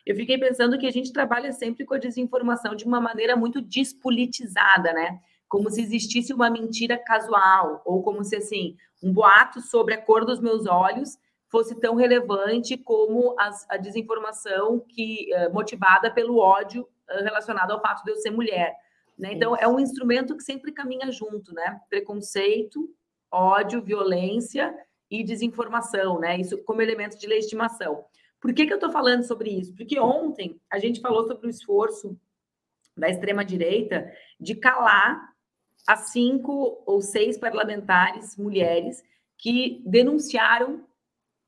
eu 0.05 0.13
fiquei 0.13 0.37
pensando 0.37 0.77
que 0.77 0.85
a 0.85 0.91
gente 0.91 1.13
trabalha 1.13 1.53
sempre 1.53 1.85
com 1.85 1.93
a 1.93 1.97
desinformação 1.97 2.75
de 2.75 2.83
uma 2.83 2.99
maneira 2.99 3.33
muito 3.35 3.61
despolitizada, 3.61 4.91
né? 4.91 5.21
como 5.47 5.69
se 5.69 5.81
existisse 5.81 6.33
uma 6.33 6.49
mentira 6.49 6.97
casual, 6.97 7.81
ou 7.85 8.03
como 8.03 8.25
se 8.25 8.35
assim, 8.35 8.75
um 9.01 9.13
boato 9.13 9.61
sobre 9.61 9.93
a 9.93 10.01
cor 10.01 10.25
dos 10.25 10.41
meus 10.41 10.65
olhos 10.65 11.17
fosse 11.47 11.79
tão 11.79 11.95
relevante 11.95 12.75
como 12.75 13.39
as, 13.39 13.65
a 13.69 13.77
desinformação 13.77 14.83
que 14.89 15.29
uh, 15.33 15.53
motivada 15.53 16.11
pelo 16.11 16.39
ódio 16.39 16.81
uh, 16.81 17.23
relacionado 17.23 17.71
ao 17.71 17.81
fato 17.81 18.03
de 18.03 18.11
eu 18.11 18.17
ser 18.17 18.31
mulher. 18.31 18.75
Né? 19.17 19.31
Então, 19.31 19.55
é 19.55 19.65
um 19.65 19.79
instrumento 19.79 20.35
que 20.35 20.43
sempre 20.43 20.73
caminha 20.73 21.09
junto, 21.09 21.53
né? 21.53 21.79
Preconceito, 21.89 22.89
ódio, 23.35 23.81
violência 23.81 24.73
e 25.09 25.23
desinformação, 25.23 26.19
né? 26.19 26.39
Isso 26.39 26.57
como 26.63 26.81
elemento 26.81 27.17
de 27.17 27.27
legitimação. 27.27 28.05
Por 28.39 28.53
que, 28.53 28.65
que 28.65 28.73
eu 28.73 28.77
estou 28.77 28.91
falando 28.91 29.23
sobre 29.23 29.49
isso? 29.49 29.73
Porque 29.75 29.99
ontem 29.99 30.59
a 30.69 30.79
gente 30.79 31.01
falou 31.01 31.27
sobre 31.27 31.47
o 31.47 31.49
esforço 31.49 32.17
da 32.95 33.09
extrema-direita 33.09 34.11
de 34.39 34.55
calar 34.55 35.33
as 35.87 36.11
cinco 36.11 36.81
ou 36.85 37.01
seis 37.01 37.37
parlamentares 37.37 38.37
mulheres 38.37 39.03
que 39.37 39.83
denunciaram 39.85 40.85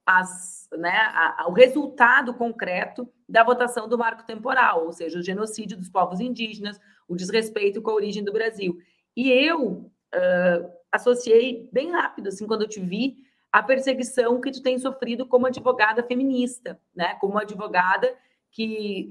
as, 0.05 0.69
né, 0.71 0.89
a, 0.89 1.43
a, 1.43 1.47
o 1.47 1.53
resultado 1.53 2.33
concreto 2.33 3.11
da 3.27 3.43
votação 3.43 3.89
do 3.89 3.97
marco 3.97 4.25
temporal, 4.25 4.85
ou 4.85 4.93
seja, 4.93 5.19
o 5.19 5.23
genocídio 5.23 5.77
dos 5.77 5.89
povos 5.89 6.19
indígenas, 6.19 6.79
o 7.07 7.15
desrespeito 7.15 7.81
com 7.81 7.91
a 7.91 7.95
origem 7.95 8.23
do 8.23 8.31
Brasil. 8.31 8.77
E 9.15 9.29
eu 9.29 9.91
uh, 10.15 10.76
associei 10.97 11.69
bem 11.71 11.91
rápido, 11.91 12.27
assim, 12.27 12.45
quando 12.45 12.63
eu 12.63 12.67
te 12.67 12.79
vi, 12.79 13.17
a 13.51 13.63
perseguição 13.63 14.41
que 14.41 14.51
tu 14.51 14.61
tem 14.61 14.77
sofrido 14.77 15.25
como 15.25 15.47
advogada 15.47 16.03
feminista, 16.03 16.79
né? 16.95 17.15
Como 17.21 17.37
advogada 17.37 18.13
que 18.51 19.09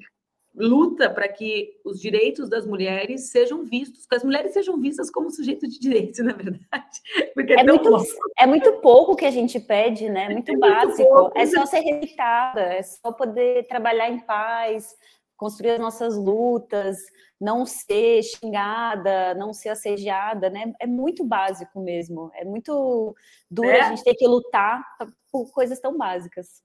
luta 0.54 1.10
para 1.10 1.28
que 1.28 1.78
os 1.84 2.00
direitos 2.00 2.48
das 2.48 2.66
mulheres 2.66 3.30
sejam 3.30 3.64
vistos, 3.64 4.06
que 4.06 4.14
as 4.14 4.24
mulheres 4.24 4.52
sejam 4.52 4.80
vistas 4.80 5.10
como 5.10 5.30
sujeito 5.30 5.68
de 5.68 5.78
direito, 5.78 6.22
na 6.24 6.32
verdade. 6.32 7.00
Porque 7.34 7.52
é, 7.52 7.60
é 7.60 7.64
muito, 7.64 7.90
é 8.38 8.46
muito 8.46 8.72
pouco 8.74 9.14
que 9.14 9.26
a 9.26 9.30
gente 9.30 9.60
pede, 9.60 10.08
né? 10.08 10.30
Muito 10.30 10.50
é 10.50 10.56
básico. 10.56 10.96
Muito 10.96 11.08
pouco, 11.08 11.38
é 11.38 11.46
só 11.46 11.66
ser 11.66 11.80
respeitada, 11.80 12.60
é 12.60 12.82
só 12.82 13.12
poder 13.12 13.66
trabalhar 13.66 14.08
em 14.10 14.20
paz, 14.20 14.96
construir 15.36 15.72
as 15.72 15.80
nossas 15.80 16.16
lutas, 16.16 16.98
não 17.40 17.66
ser 17.66 18.22
xingada, 18.22 19.34
não 19.34 19.52
ser 19.52 19.70
assediada, 19.70 20.48
né? 20.48 20.72
É 20.80 20.86
muito 20.86 21.24
básico 21.24 21.80
mesmo. 21.80 22.30
É 22.34 22.44
muito 22.44 23.14
duro 23.50 23.68
é. 23.68 23.80
a 23.80 23.88
gente 23.90 24.04
ter 24.04 24.14
que 24.14 24.26
lutar 24.26 24.82
por 25.30 25.50
coisas 25.52 25.78
tão 25.78 25.96
básicas 25.96 26.64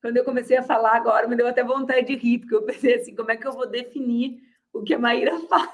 quando 0.00 0.16
eu 0.16 0.24
comecei 0.24 0.56
a 0.56 0.62
falar 0.62 0.96
agora, 0.96 1.28
me 1.28 1.36
deu 1.36 1.46
até 1.46 1.62
vontade 1.62 2.06
de 2.06 2.16
rir, 2.16 2.38
porque 2.38 2.54
eu 2.54 2.62
pensei 2.64 2.94
assim, 2.94 3.14
como 3.14 3.30
é 3.30 3.36
que 3.36 3.46
eu 3.46 3.52
vou 3.52 3.68
definir 3.68 4.40
o 4.72 4.82
que 4.82 4.94
a 4.94 4.98
Maíra 4.98 5.38
faz? 5.46 5.70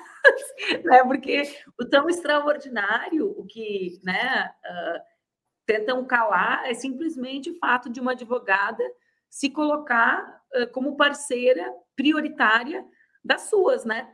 né? 0.84 1.02
Porque 1.04 1.42
o 1.80 1.84
tão 1.84 2.08
extraordinário, 2.08 3.30
o 3.38 3.46
que 3.46 4.00
né, 4.02 4.50
uh, 4.64 5.00
tentam 5.64 6.04
calar, 6.04 6.68
é 6.68 6.74
simplesmente 6.74 7.50
o 7.50 7.58
fato 7.58 7.88
de 7.88 8.00
uma 8.00 8.12
advogada 8.12 8.82
se 9.30 9.50
colocar 9.50 10.42
uh, 10.54 10.66
como 10.72 10.96
parceira 10.96 11.72
prioritária 11.96 12.84
das 13.24 13.48
suas, 13.48 13.84
né? 13.84 14.08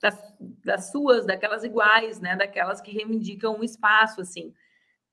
das, 0.00 0.34
das 0.64 0.90
suas, 0.90 1.26
daquelas 1.26 1.64
iguais, 1.64 2.20
né? 2.20 2.36
Daquelas 2.36 2.80
que 2.80 2.92
reivindicam 2.92 3.56
um 3.56 3.64
espaço, 3.64 4.20
assim. 4.20 4.54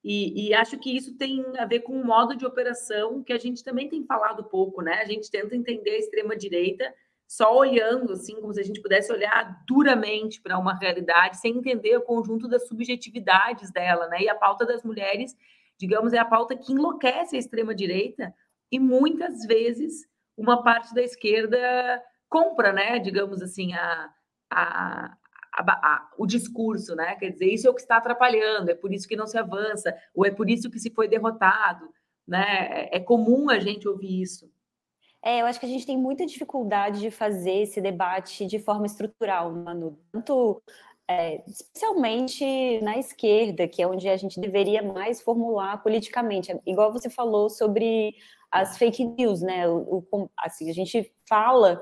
E, 0.04 0.50
e, 0.50 0.54
acho 0.54 0.78
que 0.78 0.96
isso 0.96 1.18
tem 1.18 1.44
a 1.58 1.66
ver 1.66 1.80
com 1.80 2.00
o 2.00 2.06
modo 2.06 2.36
de 2.36 2.46
operação 2.46 3.24
que 3.24 3.34
a 3.34 3.40
gente 3.40 3.64
também 3.64 3.90
tem 3.90 4.06
falado 4.06 4.44
pouco, 4.44 4.82
né? 4.84 5.02
A 5.02 5.06
gente 5.06 5.32
tenta 5.32 5.56
entender 5.56 5.92
a 5.92 5.98
extrema-direita 5.98 6.94
só 7.28 7.58
olhando, 7.58 8.14
assim, 8.14 8.40
como 8.40 8.54
se 8.54 8.60
a 8.60 8.64
gente 8.64 8.82
pudesse 8.82 9.12
olhar 9.12 9.64
duramente 9.68 10.40
para 10.40 10.60
uma 10.60 10.78
realidade, 10.78 11.38
sem 11.38 11.58
entender 11.58 11.98
o 11.98 12.04
conjunto 12.04 12.48
das 12.48 12.68
subjetividades 12.68 13.72
dela, 13.72 14.08
né? 14.08 14.22
E 14.22 14.30
a 14.30 14.36
pauta 14.36 14.64
das 14.64 14.84
mulheres, 14.84 15.36
digamos, 15.76 16.14
é 16.14 16.20
a 16.20 16.26
pauta 16.26 16.56
que 16.56 16.72
enlouquece 16.72 17.36
a 17.36 17.40
extrema-direita 17.40 18.32
e 18.72 18.78
muitas 18.78 19.44
vezes 19.48 20.08
uma 20.38 20.64
parte 20.64 20.94
da 20.94 21.02
esquerda 21.02 22.04
compra, 22.30 22.74
né? 22.74 23.00
Digamos 23.00 23.42
assim, 23.42 23.74
a, 23.74 24.10
a, 24.50 25.18
a, 25.54 25.72
a, 25.72 26.12
o 26.18 26.26
discurso, 26.26 26.96
né? 26.96 27.16
Quer 27.16 27.32
dizer, 27.32 27.54
isso 27.54 27.68
é 27.68 27.70
o 27.70 27.74
que 27.74 27.82
está 27.82 27.98
atrapalhando, 27.98 28.72
é 28.72 28.76
por 28.76 28.94
isso 28.94 29.08
que 29.08 29.16
não 29.16 29.28
se 29.28 29.38
avança, 29.38 29.96
ou 30.14 30.26
é 30.26 30.32
por 30.32 30.50
isso 30.50 30.70
que 30.70 30.80
se 30.80 30.90
foi 30.90 31.08
derrotado, 31.08 31.90
né? 32.28 32.90
É 32.92 33.00
comum 33.00 33.50
a 33.50 33.60
gente 33.60 33.88
ouvir 33.88 34.22
isso. 34.22 34.50
É, 35.26 35.42
eu 35.42 35.48
acho 35.48 35.60
que 35.60 35.66
a 35.66 35.70
gente 35.70 35.88
tem 35.88 35.98
muita 35.98 36.24
dificuldade 36.24 37.00
de 37.00 37.10
fazer 37.10 37.64
esse 37.64 37.82
debate 37.82 38.46
de 38.46 38.60
forma 38.60 38.86
estrutural, 38.86 39.52
Manu. 39.52 39.98
Tanto, 40.12 40.62
é, 41.08 41.44
especialmente 41.48 42.80
na 42.82 43.00
esquerda, 43.00 43.68
que 43.68 43.82
é 43.82 43.88
onde 43.88 44.08
a 44.08 44.16
gente 44.18 44.40
deveria 44.40 44.84
mais 44.84 45.24
formular 45.24 45.82
politicamente. 45.82 46.56
Igual 46.64 46.94
você 46.94 47.10
falou 47.10 47.50
sobre 47.50 48.16
as 48.62 48.78
fake 48.78 49.04
news, 49.04 49.42
né? 49.42 49.68
O, 49.68 50.06
o 50.12 50.30
assim, 50.38 50.70
a 50.70 50.74
gente 50.74 51.12
fala 51.28 51.82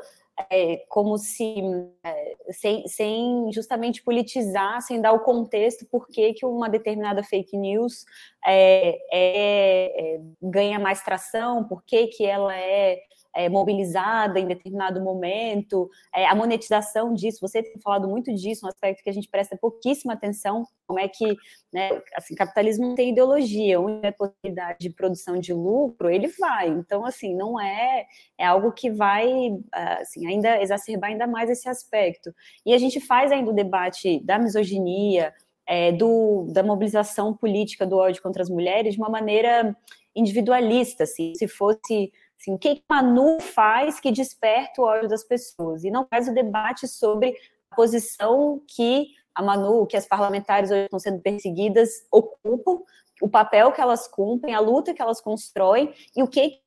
é, 0.50 0.78
como 0.90 1.18
se 1.18 1.56
é, 2.04 2.36
sem, 2.52 2.88
sem, 2.88 3.52
justamente 3.52 4.04
politizar, 4.04 4.82
sem 4.82 5.00
dar 5.00 5.12
o 5.12 5.20
contexto 5.20 5.86
por 5.86 6.08
que, 6.08 6.36
uma 6.44 6.68
determinada 6.68 7.24
fake 7.24 7.56
news 7.56 8.06
é, 8.46 8.98
é, 9.12 10.16
é 10.16 10.22
ganha 10.42 10.80
mais 10.80 11.04
tração, 11.04 11.64
por 11.64 11.84
que 11.84 12.26
ela 12.26 12.56
é 12.56 13.00
é, 13.36 13.50
mobilizada 13.50 14.40
em 14.40 14.48
determinado 14.48 15.02
momento, 15.02 15.90
é, 16.14 16.26
a 16.26 16.36
monetização 16.36 17.14
disso, 17.14 17.40
você 17.42 17.64
tem 17.64 17.80
falado 17.82 18.08
muito 18.08 18.34
disso, 18.34 18.66
um 18.66 18.70
aspecto 18.70 19.04
que 19.04 19.10
a 19.10 19.14
gente 19.14 19.28
presta 19.28 19.58
pouquíssima 19.58 20.14
atenção, 20.14 20.66
como 20.86 21.00
é 21.00 21.08
que, 21.08 21.36
né, 21.74 21.90
assim, 22.16 22.36
capitalismo 22.36 22.88
não 22.88 22.96
tem 22.96 23.12
ideologia, 23.12 23.80
uma 23.80 24.12
possibilidade 24.12 24.78
de 24.80 24.90
produção 24.90 25.40
de 25.40 25.54
lucro, 25.54 26.10
ele 26.10 26.28
vai, 26.40 26.68
então, 26.70 27.06
assim, 27.06 27.36
não 27.36 27.60
é, 27.60 28.06
é 28.38 28.46
algo 28.46 28.72
que 28.72 28.92
vai, 28.92 29.30
assim, 29.72 30.28
ainda 30.28 30.62
exacerbar 30.62 31.10
ainda 31.10 31.26
mais 31.26 31.50
esse 31.50 31.68
aspecto, 31.68 32.32
e 32.66 32.74
a 32.74 32.78
gente 32.78 33.00
faz 33.00 33.32
ainda 33.32 33.50
o 33.50 33.56
debate 33.56 34.20
da 34.24 34.38
misoginia, 34.38 35.34
é, 35.66 35.92
do, 35.92 36.46
da 36.52 36.62
mobilização 36.62 37.34
política 37.34 37.86
do 37.86 37.98
ódio 37.98 38.22
contra 38.22 38.42
as 38.42 38.50
mulheres 38.50 38.96
de 38.96 39.00
uma 39.00 39.10
maneira 39.10 39.76
individualista, 40.16 41.04
assim, 41.04 41.34
se 41.36 41.48
fosse 41.48 42.12
Assim, 42.40 42.54
o 42.54 42.58
que 42.58 42.84
a 42.90 42.96
Manu 42.96 43.40
faz 43.40 44.00
que 44.00 44.12
desperta 44.12 44.82
o 44.82 44.86
ódio 44.86 45.10
das 45.10 45.24
pessoas? 45.24 45.84
E 45.84 45.92
não 45.92 46.06
faz 46.08 46.28
o 46.28 46.34
debate 46.34 46.88
sobre 46.88 47.36
a 47.72 47.76
posição 47.76 48.62
que 48.68 49.08
a 49.34 49.42
Manu, 49.42 49.88
que 49.88 49.98
as 49.98 50.06
parlamentares 50.06 50.70
hoje 50.70 50.84
estão 50.84 51.00
sendo 51.00 51.22
perseguidas, 51.22 51.90
ocupam, 52.12 52.82
o 53.22 53.30
papel 53.30 53.72
que 53.72 53.82
elas 53.82 54.08
cumprem, 54.08 54.54
a 54.54 54.60
luta 54.60 54.94
que 54.94 55.02
elas 55.02 55.22
constroem 55.22 55.94
e 56.16 56.22
o 56.22 56.28
que 56.28 56.60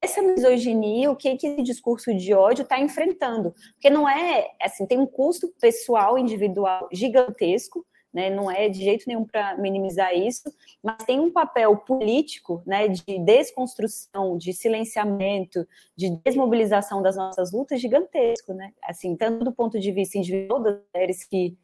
essa 0.00 0.22
misoginia, 0.22 1.10
o 1.10 1.16
que, 1.16 1.36
que 1.36 1.46
esse 1.46 1.62
discurso 1.62 2.14
de 2.14 2.32
ódio 2.32 2.62
está 2.62 2.78
enfrentando. 2.78 3.52
Porque 3.72 3.90
não 3.90 4.08
é, 4.08 4.48
assim, 4.62 4.86
tem 4.86 4.98
um 4.98 5.06
custo 5.06 5.52
pessoal, 5.60 6.16
individual 6.16 6.88
gigantesco, 6.92 7.84
né, 8.18 8.30
não 8.30 8.50
é 8.50 8.68
de 8.68 8.82
jeito 8.82 9.04
nenhum 9.06 9.24
para 9.24 9.56
minimizar 9.56 10.12
isso, 10.12 10.52
mas 10.82 10.96
tem 11.06 11.20
um 11.20 11.30
papel 11.30 11.76
político 11.76 12.60
né, 12.66 12.88
de 12.88 13.16
desconstrução, 13.20 14.36
de 14.36 14.52
silenciamento, 14.52 15.64
de 15.96 16.10
desmobilização 16.24 17.00
das 17.00 17.16
nossas 17.16 17.52
lutas 17.52 17.80
gigantesco, 17.80 18.52
né? 18.52 18.72
Assim, 18.82 19.14
tanto 19.14 19.44
do 19.44 19.52
ponto 19.52 19.78
de 19.78 19.92
vista 19.92 20.18
individual 20.18 20.60
das 20.60 20.80
mulheres 20.92 21.22
que 21.22 21.56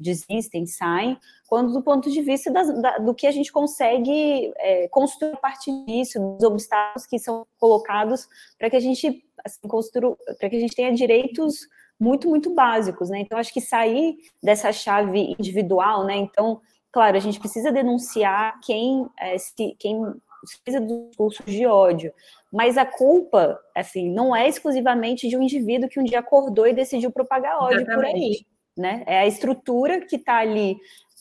desistem, 0.00 0.66
saem, 0.66 1.16
quanto 1.48 1.72
do 1.72 1.82
ponto 1.84 2.10
de 2.10 2.20
vista 2.20 2.50
das, 2.50 2.82
da, 2.82 2.98
do 2.98 3.14
que 3.14 3.28
a 3.28 3.30
gente 3.30 3.52
consegue 3.52 4.52
é, 4.56 4.88
construir 4.88 5.34
a 5.34 5.36
partir 5.36 5.70
disso, 5.84 6.18
dos 6.18 6.42
obstáculos 6.42 7.06
que 7.06 7.16
são 7.16 7.46
colocados 7.60 8.28
para 8.58 8.68
que 8.68 8.74
a 8.74 8.80
gente 8.80 9.24
assim, 9.44 9.68
construa, 9.68 10.16
para 10.36 10.50
que 10.50 10.56
a 10.56 10.60
gente 10.60 10.74
tenha 10.74 10.92
direitos 10.92 11.68
muito, 12.02 12.28
muito 12.28 12.52
básicos, 12.52 13.08
né? 13.08 13.20
Então, 13.20 13.38
acho 13.38 13.52
que 13.52 13.60
sair 13.60 14.16
dessa 14.42 14.72
chave 14.72 15.36
individual, 15.38 16.04
né? 16.04 16.16
Então, 16.16 16.60
claro, 16.90 17.16
a 17.16 17.20
gente 17.20 17.38
precisa 17.38 17.70
denunciar 17.70 18.58
quem, 18.60 19.06
é, 19.16 19.38
se, 19.38 19.76
quem 19.78 20.02
precisa 20.64 20.84
do 20.84 21.06
discurso 21.08 21.44
de 21.44 21.64
ódio, 21.64 22.12
mas 22.52 22.76
a 22.76 22.84
culpa, 22.84 23.56
assim, 23.72 24.10
não 24.10 24.34
é 24.34 24.48
exclusivamente 24.48 25.28
de 25.28 25.36
um 25.36 25.42
indivíduo 25.42 25.88
que 25.88 26.00
um 26.00 26.04
dia 26.04 26.18
acordou 26.18 26.66
e 26.66 26.74
decidiu 26.74 27.12
propagar 27.12 27.62
ódio 27.62 27.82
Exatamente. 27.82 27.96
por 27.96 28.04
aí, 28.04 28.46
né? 28.76 29.04
É 29.06 29.20
a 29.20 29.26
estrutura 29.26 30.00
que 30.00 30.16
está 30.16 30.38
ali 30.38 30.76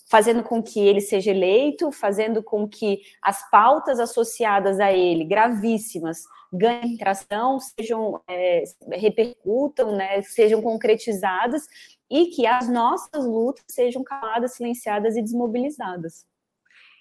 fazendo 0.09 0.43
com 0.43 0.63
que 0.63 0.79
ele 0.79 0.99
seja 0.99 1.29
eleito, 1.29 1.91
fazendo 1.91 2.41
com 2.41 2.67
que 2.67 3.01
as 3.21 3.49
pautas 3.51 3.99
associadas 3.99 4.79
a 4.79 4.91
ele, 4.91 5.23
gravíssimas, 5.23 6.23
ganhem 6.51 6.97
tração, 6.97 7.59
sejam 7.59 8.21
é, 8.27 8.63
repercutam, 8.91 9.95
né, 9.95 10.21
sejam 10.21 10.61
concretizadas 10.61 11.67
e 12.09 12.27
que 12.27 12.45
as 12.45 12.67
nossas 12.67 13.25
lutas 13.25 13.63
sejam 13.69 14.03
caladas, 14.03 14.53
silenciadas 14.53 15.15
e 15.15 15.21
desmobilizadas. 15.21 16.25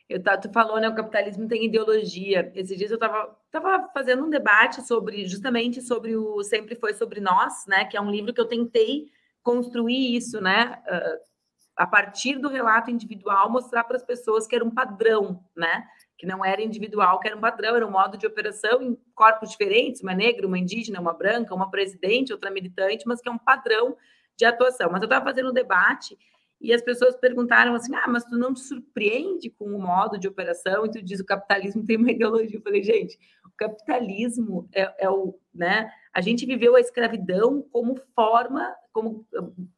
Eu 0.08 0.20
tá, 0.20 0.36
tu 0.36 0.50
falou, 0.52 0.80
né? 0.80 0.88
O 0.88 0.94
capitalismo 0.94 1.46
tem 1.46 1.66
ideologia. 1.66 2.50
Esses 2.56 2.76
dias 2.76 2.90
eu 2.90 2.96
estava 2.96 3.36
tava 3.48 3.88
fazendo 3.94 4.24
um 4.24 4.30
debate 4.30 4.82
sobre, 4.82 5.24
justamente 5.24 5.80
sobre 5.80 6.16
o 6.16 6.42
Sempre 6.42 6.74
Foi 6.74 6.92
Sobre 6.92 7.20
Nós, 7.20 7.64
né? 7.68 7.84
Que 7.84 7.96
é 7.96 8.00
um 8.00 8.10
livro 8.10 8.34
que 8.34 8.40
eu 8.40 8.48
tentei 8.48 9.06
construir 9.40 10.16
isso, 10.16 10.40
né? 10.40 10.82
Uh, 10.88 11.30
a 11.76 11.86
partir 11.86 12.40
do 12.40 12.48
relato 12.48 12.90
individual, 12.90 13.50
mostrar 13.50 13.84
para 13.84 13.96
as 13.96 14.02
pessoas 14.02 14.48
que 14.48 14.56
era 14.56 14.64
um 14.64 14.70
padrão, 14.70 15.44
né? 15.56 15.86
Que 16.20 16.26
não 16.26 16.44
era 16.44 16.60
individual, 16.60 17.18
que 17.18 17.28
era 17.28 17.34
um 17.34 17.40
padrão, 17.40 17.76
era 17.76 17.86
um 17.86 17.90
modo 17.90 18.18
de 18.18 18.26
operação 18.26 18.82
em 18.82 18.94
corpos 19.14 19.48
diferentes, 19.48 20.02
uma 20.02 20.12
negra, 20.12 20.46
uma 20.46 20.58
indígena, 20.58 21.00
uma 21.00 21.14
branca, 21.14 21.54
uma 21.54 21.70
presidente, 21.70 22.30
outra 22.30 22.50
militante, 22.50 23.06
mas 23.06 23.22
que 23.22 23.28
é 23.30 23.32
um 23.32 23.38
padrão 23.38 23.96
de 24.36 24.44
atuação. 24.44 24.90
Mas 24.92 25.00
eu 25.00 25.06
estava 25.06 25.24
fazendo 25.24 25.48
um 25.48 25.54
debate 25.54 26.18
e 26.60 26.74
as 26.74 26.82
pessoas 26.82 27.16
perguntaram 27.16 27.74
assim: 27.74 27.94
ah, 27.94 28.06
mas 28.06 28.22
tu 28.26 28.36
não 28.36 28.52
te 28.52 28.60
surpreende 28.60 29.48
com 29.48 29.64
o 29.64 29.80
modo 29.80 30.18
de 30.18 30.28
operação? 30.28 30.84
E 30.84 30.90
tu 30.90 31.00
diz: 31.00 31.20
o 31.20 31.24
capitalismo 31.24 31.86
tem 31.86 31.96
uma 31.96 32.10
ideologia. 32.12 32.58
Eu 32.58 32.62
falei, 32.62 32.82
gente, 32.82 33.18
o 33.46 33.56
capitalismo 33.56 34.68
é, 34.74 35.06
é 35.06 35.08
o. 35.08 35.40
Né, 35.54 35.90
a 36.12 36.20
gente 36.20 36.44
viveu 36.44 36.76
a 36.76 36.80
escravidão 36.80 37.62
como 37.72 37.98
forma, 38.14 38.74
como 38.92 39.26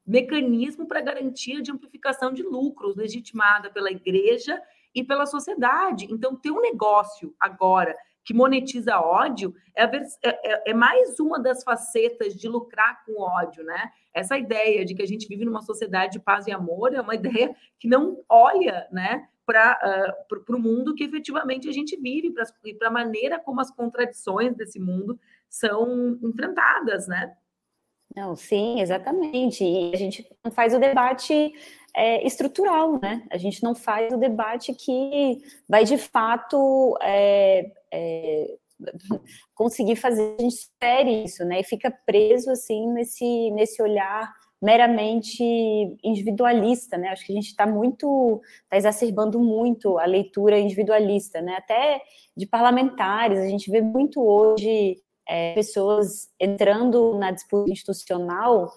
mecanismo 0.04 0.88
para 0.88 1.00
garantia 1.00 1.62
de 1.62 1.70
amplificação 1.70 2.32
de 2.32 2.42
lucros, 2.42 2.96
legitimada 2.96 3.70
pela 3.70 3.92
igreja 3.92 4.60
e 4.94 5.02
pela 5.02 5.26
sociedade. 5.26 6.06
Então, 6.10 6.36
ter 6.36 6.50
um 6.50 6.60
negócio 6.60 7.34
agora 7.38 7.96
que 8.24 8.34
monetiza 8.34 9.00
ódio 9.00 9.54
é, 9.74 9.84
é, 9.84 10.06
é, 10.22 10.70
é, 10.70 10.74
mais 10.74 11.18
uma 11.18 11.40
das 11.40 11.62
facetas 11.64 12.34
de 12.34 12.48
lucrar 12.48 13.04
com 13.04 13.20
ódio, 13.20 13.64
né? 13.64 13.90
Essa 14.14 14.38
ideia 14.38 14.84
de 14.84 14.94
que 14.94 15.02
a 15.02 15.06
gente 15.06 15.26
vive 15.26 15.44
numa 15.44 15.62
sociedade 15.62 16.12
de 16.12 16.20
paz 16.20 16.46
e 16.46 16.52
amor 16.52 16.94
é 16.94 17.00
uma 17.00 17.14
ideia 17.16 17.54
que 17.78 17.88
não 17.88 18.22
olha, 18.28 18.86
né? 18.92 19.26
Para 19.44 20.16
uh, 20.30 20.54
o 20.54 20.58
mundo 20.58 20.94
que 20.94 21.02
efetivamente 21.02 21.68
a 21.68 21.72
gente 21.72 21.96
vive, 21.96 22.32
para 22.78 22.88
a 22.88 22.92
maneira 22.92 23.40
como 23.40 23.60
as 23.60 23.72
contradições 23.72 24.54
desse 24.54 24.78
mundo 24.78 25.18
são 25.48 26.16
enfrentadas, 26.22 27.08
né? 27.08 27.36
Não, 28.14 28.36
sim, 28.36 28.80
exatamente. 28.80 29.64
E 29.64 29.92
a 29.92 29.96
gente 29.96 30.26
faz 30.52 30.74
o 30.74 30.78
debate 30.78 31.52
é, 31.94 32.26
estrutural, 32.26 32.98
né? 33.00 33.22
A 33.30 33.36
gente 33.36 33.62
não 33.62 33.74
faz 33.74 34.12
o 34.12 34.16
debate 34.16 34.72
que 34.74 35.38
vai 35.68 35.84
de 35.84 35.98
fato 35.98 36.96
é, 37.02 37.70
é, 37.92 38.56
conseguir 39.54 39.96
fazer, 39.96 40.36
a 40.38 40.42
gente 40.42 40.54
espere 40.54 41.24
isso, 41.24 41.44
né? 41.44 41.60
E 41.60 41.64
fica 41.64 41.90
preso 42.06 42.50
assim 42.50 42.90
nesse, 42.92 43.50
nesse 43.50 43.82
olhar 43.82 44.32
meramente 44.60 45.42
individualista, 46.04 46.96
né? 46.96 47.08
Acho 47.08 47.26
que 47.26 47.32
a 47.32 47.34
gente 47.34 47.48
está 47.48 47.66
muito, 47.66 48.40
está 48.62 48.76
exacerbando 48.76 49.40
muito 49.40 49.98
a 49.98 50.04
leitura 50.04 50.58
individualista, 50.58 51.42
né? 51.42 51.56
Até 51.56 52.00
de 52.36 52.46
parlamentares, 52.46 53.40
a 53.40 53.48
gente 53.48 53.70
vê 53.70 53.82
muito 53.82 54.22
hoje 54.22 54.98
é, 55.28 55.54
pessoas 55.54 56.28
entrando 56.38 57.18
na 57.18 57.32
disputa 57.32 57.70
institucional 57.70 58.72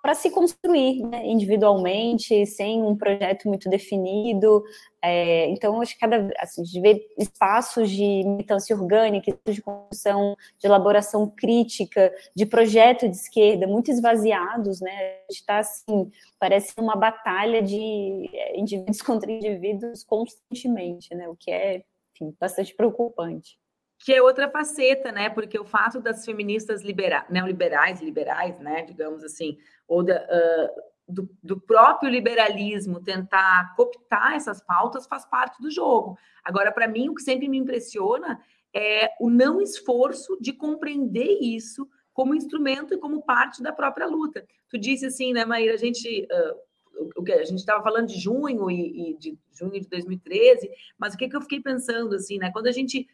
para 0.00 0.14
se 0.14 0.30
construir 0.30 1.02
né, 1.02 1.26
individualmente, 1.26 2.46
sem 2.46 2.82
um 2.82 2.96
projeto 2.96 3.48
muito 3.48 3.68
definido. 3.68 4.62
É, 5.02 5.48
então, 5.50 5.80
acho 5.80 5.94
que 5.94 6.00
cada 6.00 6.30
assim, 6.38 6.62
de 6.62 6.80
ver 6.80 7.00
espaços 7.18 7.90
de 7.90 8.22
militância 8.24 8.76
orgânica, 8.76 9.36
de 9.46 9.62
construção, 9.62 10.36
de 10.58 10.66
elaboração 10.66 11.28
crítica, 11.28 12.12
de 12.34 12.46
projeto 12.46 13.08
de 13.08 13.16
esquerda, 13.16 13.66
muito 13.66 13.90
esvaziados, 13.90 14.80
né? 14.80 14.90
A 14.90 15.32
gente 15.32 15.40
está 15.40 15.58
assim, 15.58 16.10
parece 16.38 16.74
uma 16.78 16.96
batalha 16.96 17.62
de 17.62 18.30
é, 18.32 18.58
indivíduos 18.58 19.00
contra 19.02 19.30
indivíduos 19.30 20.04
constantemente, 20.04 21.14
né? 21.14 21.28
O 21.28 21.36
que 21.36 21.50
é 21.50 21.84
enfim, 22.14 22.34
bastante 22.40 22.74
preocupante 22.74 23.58
que 23.98 24.12
é 24.12 24.22
outra 24.22 24.48
faceta, 24.48 25.10
né? 25.10 25.28
Porque 25.28 25.58
o 25.58 25.64
fato 25.64 26.00
das 26.00 26.24
feministas 26.24 26.82
libera 26.82 27.26
neoliberais, 27.28 28.00
liberais, 28.00 28.58
né? 28.60 28.82
Digamos 28.82 29.24
assim, 29.24 29.58
ou 29.86 30.04
da, 30.04 30.16
uh, 30.16 30.82
do, 31.08 31.28
do, 31.42 31.60
próprio 31.60 32.10
liberalismo 32.10 33.02
tentar 33.02 33.74
cooptar 33.74 34.34
essas 34.34 34.62
pautas 34.62 35.06
faz 35.06 35.24
parte 35.24 35.60
do 35.60 35.70
jogo. 35.70 36.16
Agora, 36.44 36.70
para 36.70 36.86
mim, 36.86 37.08
o 37.08 37.14
que 37.14 37.22
sempre 37.22 37.48
me 37.48 37.58
impressiona 37.58 38.40
é 38.74 39.10
o 39.20 39.28
não 39.28 39.60
esforço 39.60 40.38
de 40.40 40.52
compreender 40.52 41.38
isso 41.40 41.88
como 42.12 42.34
instrumento 42.34 42.94
e 42.94 42.98
como 42.98 43.22
parte 43.22 43.62
da 43.62 43.72
própria 43.72 44.06
luta. 44.06 44.46
Tu 44.68 44.78
disse 44.78 45.06
assim, 45.06 45.32
né, 45.32 45.44
Maíra? 45.44 45.74
A 45.74 45.78
gente 45.78 46.26
uh, 46.30 46.68
o 47.16 47.22
que 47.22 47.32
a 47.32 47.44
gente 47.44 47.58
estava 47.58 47.82
falando 47.82 48.08
de 48.08 48.18
junho 48.18 48.70
e, 48.70 49.10
e, 49.10 49.14
de 49.18 49.38
junho 49.52 49.80
de 49.80 49.88
2013, 49.88 50.70
mas 50.98 51.14
o 51.14 51.16
que, 51.16 51.28
que 51.28 51.36
eu 51.36 51.40
fiquei 51.40 51.60
pensando 51.60 52.14
assim, 52.14 52.38
né? 52.38 52.50
Quando 52.52 52.66
a 52.66 52.72
gente 52.72 53.08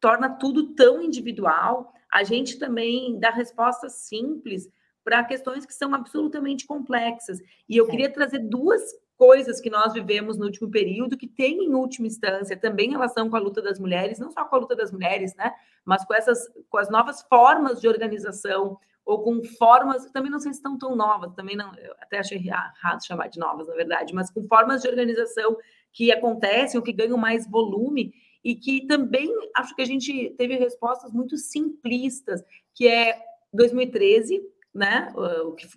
torna 0.00 0.30
tudo 0.30 0.74
tão 0.74 1.02
individual, 1.02 1.92
a 2.12 2.24
gente 2.24 2.58
também 2.58 3.18
dá 3.20 3.30
respostas 3.30 3.92
simples 3.92 4.68
para 5.04 5.24
questões 5.24 5.64
que 5.64 5.74
são 5.74 5.94
absolutamente 5.94 6.66
complexas. 6.66 7.38
E 7.68 7.76
eu 7.76 7.86
queria 7.86 8.12
trazer 8.12 8.38
duas 8.38 8.82
coisas 9.16 9.60
que 9.60 9.68
nós 9.68 9.92
vivemos 9.92 10.38
no 10.38 10.46
último 10.46 10.70
período, 10.70 11.16
que 11.16 11.26
tem 11.26 11.64
em 11.64 11.74
última 11.74 12.06
instância 12.06 12.56
também 12.56 12.90
relação 12.90 13.28
com 13.28 13.36
a 13.36 13.40
luta 13.40 13.60
das 13.60 13.78
mulheres, 13.78 14.18
não 14.18 14.30
só 14.30 14.44
com 14.44 14.56
a 14.56 14.58
luta 14.58 14.74
das 14.74 14.90
mulheres, 14.90 15.34
né? 15.36 15.52
Mas 15.84 16.04
com 16.04 16.14
essas 16.14 16.50
com 16.68 16.78
as 16.78 16.90
novas 16.90 17.22
formas 17.22 17.80
de 17.80 17.88
organização 17.88 18.78
ou 19.04 19.22
com 19.22 19.42
formas, 19.58 20.10
também 20.10 20.30
não 20.30 20.38
sei 20.38 20.52
se 20.52 20.58
estão 20.58 20.78
tão 20.78 20.94
novas, 20.94 21.34
também 21.34 21.56
não, 21.56 21.74
eu 21.74 21.92
até 22.00 22.18
achei 22.18 22.38
errado 22.38 23.04
chamar 23.04 23.28
de 23.28 23.38
novas, 23.38 23.66
na 23.66 23.74
verdade, 23.74 24.14
mas 24.14 24.30
com 24.30 24.46
formas 24.46 24.82
de 24.82 24.88
organização 24.88 25.56
que 25.92 26.12
acontecem 26.12 26.78
ou 26.78 26.84
que 26.84 26.92
ganham 26.92 27.18
mais 27.18 27.46
volume 27.46 28.14
e 28.44 28.54
que 28.54 28.86
também 28.86 29.30
acho 29.54 29.74
que 29.74 29.82
a 29.82 29.86
gente 29.86 30.30
teve 30.36 30.56
respostas 30.56 31.12
muito 31.12 31.36
simplistas, 31.36 32.42
que 32.74 32.88
é 32.88 33.20
2013, 33.52 34.40
né? 34.74 35.12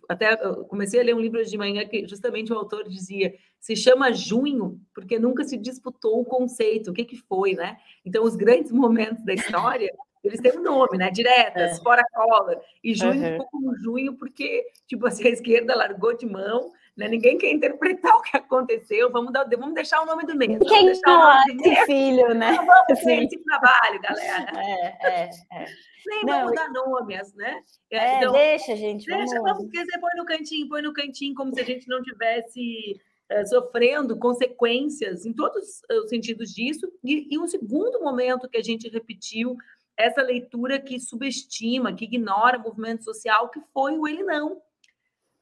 Até 0.07 0.37
comecei 0.67 0.99
a 0.99 1.03
ler 1.03 1.15
um 1.15 1.19
livro 1.19 1.43
de 1.43 1.57
manhã 1.57 1.85
que 1.85 2.07
justamente 2.07 2.53
o 2.53 2.57
autor 2.57 2.87
dizia 2.87 3.33
se 3.59 3.75
chama 3.75 4.11
junho 4.11 4.79
porque 4.93 5.17
nunca 5.17 5.43
se 5.43 5.57
disputou 5.57 6.21
o 6.21 6.25
conceito, 6.25 6.91
o 6.91 6.93
que 6.93 7.05
que 7.05 7.17
foi, 7.17 7.53
né? 7.53 7.77
Então 8.05 8.23
os 8.23 8.35
grandes 8.35 8.71
momentos 8.73 9.23
da 9.25 9.33
história 9.33 9.91
eles 10.23 10.39
têm 10.39 10.57
um 10.57 10.63
nome, 10.63 10.97
né? 10.97 11.11
Diretas, 11.11 11.77
é. 11.77 11.83
fora 11.83 12.01
cola. 12.13 12.61
E 12.81 12.93
junho 12.93 13.21
uhum. 13.21 13.31
ficou 13.31 13.47
como 13.47 13.75
junho 13.75 14.13
porque 14.13 14.65
tipo 14.87 15.05
assim, 15.05 15.27
a 15.27 15.31
esquerda 15.31 15.75
largou 15.75 16.15
de 16.15 16.25
mão 16.25 16.71
né? 16.95 17.07
Ninguém 17.07 17.37
quer 17.37 17.51
interpretar 17.51 18.13
o 18.15 18.21
que 18.21 18.37
aconteceu. 18.37 19.11
Vamos, 19.11 19.33
dar, 19.33 19.47
vamos 19.49 19.73
deixar 19.73 20.01
o 20.01 20.05
nome 20.05 20.25
do 20.25 20.35
mês. 20.35 20.57
Quem 20.67 20.85
deixar 20.85 21.43
esse 21.49 21.85
filho, 21.85 22.33
né? 22.33 22.51
Não 22.51 22.65
vamos 22.65 23.03
ter 23.03 23.23
esse 23.23 23.43
trabalho, 23.43 24.01
galera. 24.01 24.51
É, 24.59 24.97
é, 25.01 25.29
é. 25.51 25.65
Nem 26.05 26.25
não, 26.25 26.39
vamos 26.41 26.55
dar 26.55 26.69
nomes, 26.69 27.33
né? 27.33 27.61
É, 27.91 28.17
então, 28.17 28.33
deixa, 28.33 28.75
gente. 28.75 29.05
Deixa, 29.05 29.41
vamos, 29.41 29.57
vamos 29.57 29.69
você 29.71 29.99
põe 29.99 30.11
no 30.17 30.25
cantinho, 30.25 30.69
põe 30.69 30.81
no 30.81 30.93
cantinho, 30.93 31.35
como 31.35 31.53
se 31.53 31.61
a 31.61 31.65
gente 31.65 31.87
não 31.87 32.01
tivesse 32.01 32.99
uh, 33.31 33.47
sofrendo 33.47 34.17
consequências 34.17 35.25
em 35.25 35.33
todos 35.33 35.81
os 35.89 36.09
sentidos 36.09 36.49
disso. 36.53 36.91
E, 37.03 37.27
e 37.33 37.39
um 37.39 37.47
segundo 37.47 38.01
momento 38.01 38.49
que 38.49 38.57
a 38.57 38.63
gente 38.63 38.89
repetiu 38.89 39.55
essa 39.97 40.21
leitura 40.21 40.79
que 40.79 40.99
subestima, 40.99 41.93
que 41.93 42.05
ignora 42.05 42.57
o 42.57 42.61
movimento 42.61 43.03
social, 43.03 43.49
que 43.49 43.61
foi 43.73 43.97
o 43.97 44.07
ele 44.07 44.23
não 44.23 44.61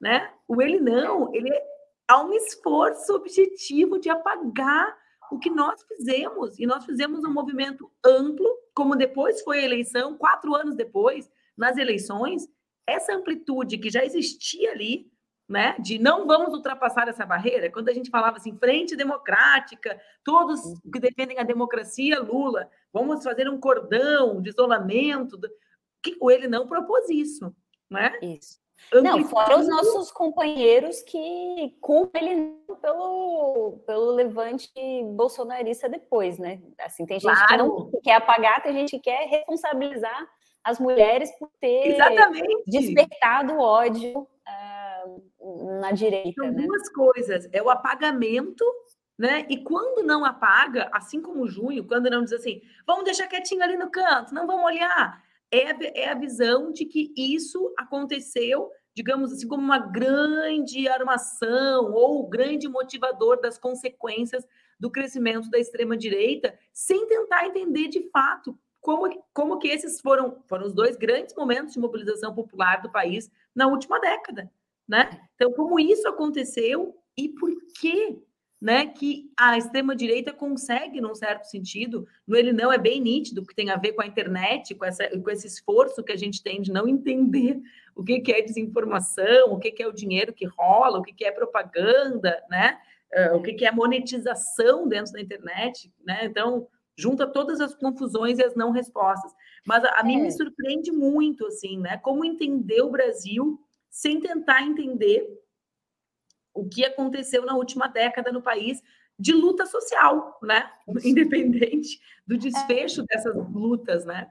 né? 0.01 0.33
O 0.47 0.61
ele 0.61 0.79
não, 0.79 1.33
ele 1.33 1.51
há 2.07 2.21
um 2.23 2.33
esforço 2.33 3.13
objetivo 3.13 3.99
de 3.99 4.09
apagar 4.09 4.97
o 5.31 5.39
que 5.39 5.49
nós 5.49 5.81
fizemos. 5.83 6.59
E 6.59 6.65
nós 6.65 6.83
fizemos 6.83 7.23
um 7.23 7.31
movimento 7.31 7.89
amplo, 8.03 8.49
como 8.73 8.95
depois 8.95 9.41
foi 9.41 9.59
a 9.59 9.65
eleição, 9.65 10.17
quatro 10.17 10.53
anos 10.55 10.75
depois, 10.75 11.31
nas 11.55 11.77
eleições, 11.77 12.47
essa 12.85 13.13
amplitude 13.13 13.77
que 13.77 13.89
já 13.89 14.03
existia 14.03 14.71
ali, 14.71 15.09
né, 15.47 15.75
de 15.79 15.99
não 15.99 16.25
vamos 16.25 16.53
ultrapassar 16.53 17.09
essa 17.09 17.25
barreira, 17.25 17.69
quando 17.69 17.89
a 17.89 17.93
gente 17.93 18.09
falava 18.09 18.37
assim, 18.37 18.57
frente 18.57 18.95
democrática, 18.95 20.01
todos 20.23 20.61
que 20.91 20.99
defendem 20.99 21.39
a 21.39 21.43
democracia, 21.43 22.21
Lula, 22.21 22.69
vamos 22.91 23.21
fazer 23.21 23.49
um 23.49 23.59
cordão 23.59 24.41
de 24.41 24.49
isolamento, 24.49 25.37
que 26.01 26.17
ele 26.21 26.47
não 26.47 26.67
propôs 26.67 27.09
isso, 27.09 27.53
né? 27.89 28.17
Isso. 28.21 28.61
Não, 29.01 29.23
fora 29.25 29.57
os 29.57 29.67
nossos 29.67 30.11
companheiros 30.11 31.01
que 31.01 31.75
culpam 31.79 32.19
ele 32.19 32.53
pelo, 32.81 33.81
pelo 33.85 34.11
levante 34.11 34.69
bolsonarista 35.13 35.87
depois, 35.87 36.37
né? 36.37 36.61
Assim, 36.79 37.05
tem 37.05 37.19
gente 37.19 37.33
claro. 37.33 37.47
que 37.47 37.57
não 37.57 38.01
quer 38.03 38.15
apagar, 38.15 38.61
tem 38.61 38.73
gente 38.73 38.91
que 38.91 38.99
quer 38.99 39.27
responsabilizar 39.27 40.27
as 40.63 40.79
mulheres 40.79 41.31
por 41.39 41.49
ter 41.59 41.93
Exatamente. 41.93 42.63
despertado 42.67 43.57
ódio 43.57 44.27
uh, 45.39 45.79
na 45.79 45.91
direita. 45.91 46.43
São 46.43 46.51
né? 46.51 46.63
duas 46.65 46.89
coisas: 46.89 47.49
é 47.51 47.61
o 47.61 47.69
apagamento, 47.69 48.63
né? 49.17 49.45
E 49.49 49.63
quando 49.63 50.05
não 50.05 50.25
apaga, 50.25 50.89
assim 50.91 51.21
como 51.21 51.43
o 51.43 51.47
junho, 51.47 51.87
quando 51.87 52.09
não 52.09 52.23
diz 52.23 52.33
assim, 52.33 52.61
vamos 52.85 53.05
deixar 53.05 53.27
quietinho 53.27 53.63
ali 53.63 53.77
no 53.77 53.89
canto, 53.89 54.33
não 54.33 54.45
vamos 54.45 54.65
olhar. 54.65 55.23
É 55.51 55.71
a, 55.71 55.77
é 55.95 56.09
a 56.09 56.15
visão 56.15 56.71
de 56.71 56.85
que 56.85 57.13
isso 57.15 57.73
aconteceu 57.77 58.69
digamos 58.93 59.31
assim, 59.31 59.47
como 59.47 59.63
uma 59.63 59.79
grande 59.79 60.87
armação 60.87 61.93
ou 61.93 62.27
grande 62.27 62.67
motivador 62.67 63.39
das 63.39 63.57
consequências 63.57 64.45
do 64.79 64.91
crescimento 64.91 65.49
da 65.49 65.59
extrema-direita, 65.59 66.57
sem 66.73 67.07
tentar 67.07 67.45
entender 67.45 67.87
de 67.87 68.09
fato 68.09 68.57
como, 68.79 69.23
como 69.33 69.59
que 69.59 69.67
esses 69.67 70.01
foram, 70.01 70.43
foram 70.47 70.65
os 70.65 70.73
dois 70.73 70.97
grandes 70.97 71.35
momentos 71.35 71.73
de 71.73 71.79
mobilização 71.79 72.33
popular 72.33 72.81
do 72.81 72.91
país 72.91 73.29
na 73.55 73.67
última 73.67 73.99
década, 73.99 74.51
né? 74.87 75.21
Então, 75.35 75.53
como 75.53 75.79
isso 75.79 76.07
aconteceu 76.07 76.95
e 77.15 77.29
por 77.29 77.51
que 77.79 78.19
né, 78.61 78.85
que 78.85 79.31
a 79.35 79.57
extrema-direita 79.57 80.31
consegue, 80.31 81.01
num 81.01 81.15
certo 81.15 81.45
sentido, 81.45 82.07
no 82.27 82.37
ele 82.37 82.53
não 82.53 82.71
é 82.71 82.77
bem 82.77 83.01
nítido, 83.01 83.43
que 83.43 83.55
tem 83.55 83.71
a 83.71 83.75
ver 83.75 83.93
com 83.93 84.03
a 84.03 84.05
internet, 84.05 84.75
com, 84.75 84.85
essa, 84.85 85.09
com 85.19 85.29
esse 85.31 85.47
esforço 85.47 86.03
que 86.03 86.11
a 86.11 86.17
gente 86.17 86.43
tem 86.43 86.61
de 86.61 86.71
não 86.71 86.87
entender 86.87 87.59
o 87.95 88.03
que, 88.03 88.19
que 88.19 88.31
é 88.31 88.39
desinformação, 88.39 89.51
o 89.51 89.57
que, 89.57 89.71
que 89.71 89.81
é 89.81 89.87
o 89.87 89.93
dinheiro 89.93 90.31
que 90.31 90.45
rola, 90.45 90.99
o 90.99 91.01
que, 91.01 91.11
que 91.11 91.25
é 91.25 91.31
propaganda, 91.31 92.39
né, 92.51 92.77
uh, 93.31 93.35
o 93.35 93.41
que, 93.41 93.53
que 93.53 93.65
é 93.65 93.71
monetização 93.71 94.87
dentro 94.87 95.13
da 95.13 95.21
internet, 95.21 95.91
né, 96.05 96.25
então 96.25 96.67
junta 96.95 97.25
todas 97.25 97.59
as 97.59 97.73
confusões 97.73 98.37
e 98.37 98.43
as 98.43 98.53
não 98.53 98.69
respostas. 98.69 99.33
Mas 99.65 99.83
a, 99.83 99.97
a 99.97 100.01
é. 100.01 100.03
mim 100.03 100.21
me 100.21 100.27
é. 100.27 100.31
surpreende 100.31 100.91
muito, 100.91 101.47
assim, 101.47 101.79
né, 101.79 101.97
como 101.97 102.23
entender 102.23 102.83
o 102.83 102.91
Brasil 102.91 103.59
sem 103.89 104.19
tentar 104.19 104.61
entender 104.61 105.27
o 106.53 106.67
que 106.67 106.83
aconteceu 106.85 107.45
na 107.45 107.55
última 107.55 107.87
década 107.87 108.31
no 108.31 108.41
país 108.41 108.81
de 109.17 109.33
luta 109.33 109.65
social, 109.65 110.39
né? 110.41 110.69
Independente 111.03 111.99
do 112.25 112.37
desfecho 112.37 113.01
é. 113.01 113.05
dessas 113.05 113.35
lutas, 113.35 114.05
né? 114.05 114.29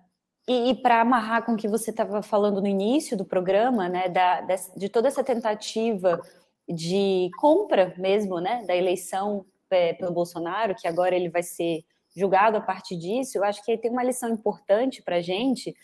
E, 0.48 0.70
e 0.70 0.74
para 0.74 1.00
amarrar 1.00 1.44
com 1.44 1.52
o 1.52 1.56
que 1.56 1.68
você 1.68 1.90
estava 1.90 2.22
falando 2.22 2.61
no 2.61 2.66
início 2.66 3.16
do 3.16 3.24
programa, 3.24 3.88
né, 3.88 4.09
da, 4.09 4.40
de, 4.40 4.56
de, 4.76 4.88
toda 4.88 5.06
essa 5.06 5.22
tentativa 5.22 6.20
de 6.68 7.30
compra 7.38 7.94
mesmo, 7.96 8.40
né, 8.40 8.64
da 8.66 8.74
eleição 8.74 9.44
é, 9.70 9.92
pelo 9.92 10.12
Bolsonaro, 10.12 10.74
que 10.74 10.88
agora 10.88 11.14
ele 11.14 11.28
vai 11.28 11.42
ser 11.42 11.85
julgado 12.16 12.56
a 12.56 12.61
partir 12.61 12.96
disso, 12.96 13.38
eu 13.38 13.44
acho 13.44 13.64
que 13.64 13.78
tem 13.78 13.90
uma 13.90 14.02
lição 14.02 14.30
importante 14.30 15.02
para 15.02 15.16
a 15.16 15.20
gente, 15.22 15.74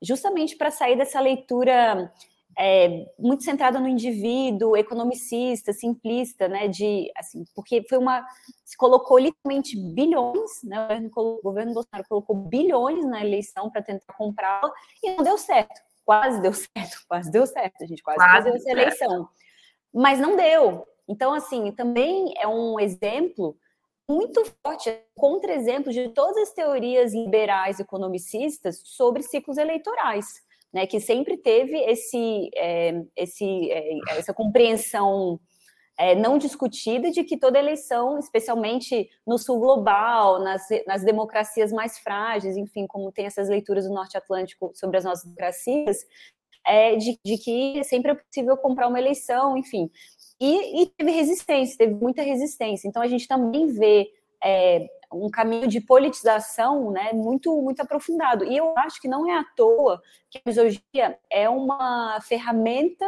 justamente 0.00 0.56
para 0.56 0.70
sair 0.70 0.96
dessa 0.96 1.20
leitura 1.20 2.10
é, 2.58 3.06
muito 3.18 3.42
centrada 3.42 3.80
no 3.80 3.88
indivíduo, 3.88 4.76
economicista, 4.76 5.72
simplista, 5.72 6.48
né? 6.48 6.68
De 6.68 7.10
assim, 7.16 7.44
porque 7.54 7.84
foi 7.88 7.98
uma 7.98 8.24
se 8.64 8.76
colocou 8.76 9.18
literalmente 9.18 9.76
bilhões, 9.76 10.62
né? 10.62 10.76
O 10.76 10.80
governo, 10.82 11.10
o 11.14 11.42
governo 11.42 11.74
Bolsonaro 11.74 12.08
colocou 12.08 12.36
bilhões 12.36 13.04
na 13.04 13.24
eleição 13.24 13.70
para 13.70 13.82
tentar 13.82 14.12
comprá-la 14.14 14.72
e 15.02 15.14
não 15.14 15.24
deu 15.24 15.38
certo. 15.38 15.80
Quase 16.04 16.40
deu 16.40 16.52
certo, 16.54 16.98
quase 17.08 17.30
deu 17.30 17.46
certo, 17.46 17.82
a 17.82 17.86
gente 17.86 18.02
quase, 18.02 18.18
quase 18.18 18.50
fez 18.50 18.56
essa 18.56 18.70
eleição, 18.70 19.28
mas 19.92 20.18
não 20.18 20.36
deu. 20.36 20.86
Então, 21.08 21.34
assim, 21.34 21.70
também 21.72 22.32
é 22.38 22.46
um 22.46 22.78
exemplo 22.80 23.56
muito 24.08 24.44
forte, 24.62 24.94
contra-exemplo 25.16 25.92
de 25.92 26.10
todas 26.10 26.36
as 26.36 26.52
teorias 26.52 27.14
liberais 27.14 27.80
economicistas 27.80 28.80
sobre 28.84 29.22
ciclos 29.22 29.56
eleitorais 29.56 30.42
né, 30.74 30.88
que 30.88 30.98
sempre 30.98 31.36
teve 31.36 31.76
esse, 31.76 32.50
é, 32.56 33.00
esse, 33.16 33.70
é, 33.70 33.96
essa 34.18 34.34
compreensão 34.34 35.38
é, 35.96 36.16
não 36.16 36.36
discutida 36.36 37.12
de 37.12 37.22
que 37.22 37.36
toda 37.36 37.60
eleição, 37.60 38.18
especialmente 38.18 39.08
no 39.24 39.38
sul 39.38 39.60
global, 39.60 40.40
nas, 40.40 40.66
nas 40.84 41.04
democracias 41.04 41.70
mais 41.72 42.00
frágeis, 42.00 42.56
enfim, 42.56 42.88
como 42.88 43.12
tem 43.12 43.26
essas 43.26 43.48
leituras 43.48 43.86
do 43.86 43.94
Norte 43.94 44.16
Atlântico 44.16 44.72
sobre 44.74 44.96
as 44.96 45.04
nossas 45.04 45.22
democracias, 45.22 45.98
é, 46.66 46.96
de, 46.96 47.20
de, 47.24 47.38
que 47.38 47.84
sempre 47.84 48.10
é 48.10 48.14
possível 48.16 48.56
comprar 48.56 48.88
uma 48.88 48.98
eleição, 48.98 49.56
enfim. 49.56 49.88
E, 50.40 50.82
e, 50.82 50.86
teve 50.86 51.12
resistência, 51.12 51.78
teve 51.78 51.94
muita 51.94 52.22
resistência. 52.22 52.88
Então 52.88 53.00
a 53.00 53.06
gente 53.06 53.28
também 53.28 53.68
vê 53.68 54.08
é, 54.42 54.88
um 55.12 55.30
caminho 55.30 55.68
de 55.68 55.80
politização 55.80 56.90
né, 56.90 57.12
muito, 57.12 57.60
muito 57.62 57.80
aprofundado. 57.80 58.44
E 58.44 58.56
eu 58.56 58.74
acho 58.78 59.00
que 59.00 59.08
não 59.08 59.28
é 59.28 59.36
à 59.38 59.44
toa 59.56 60.00
que 60.30 60.38
a 60.38 60.42
misoginia 60.46 61.18
é 61.30 61.48
uma 61.48 62.20
ferramenta 62.22 63.04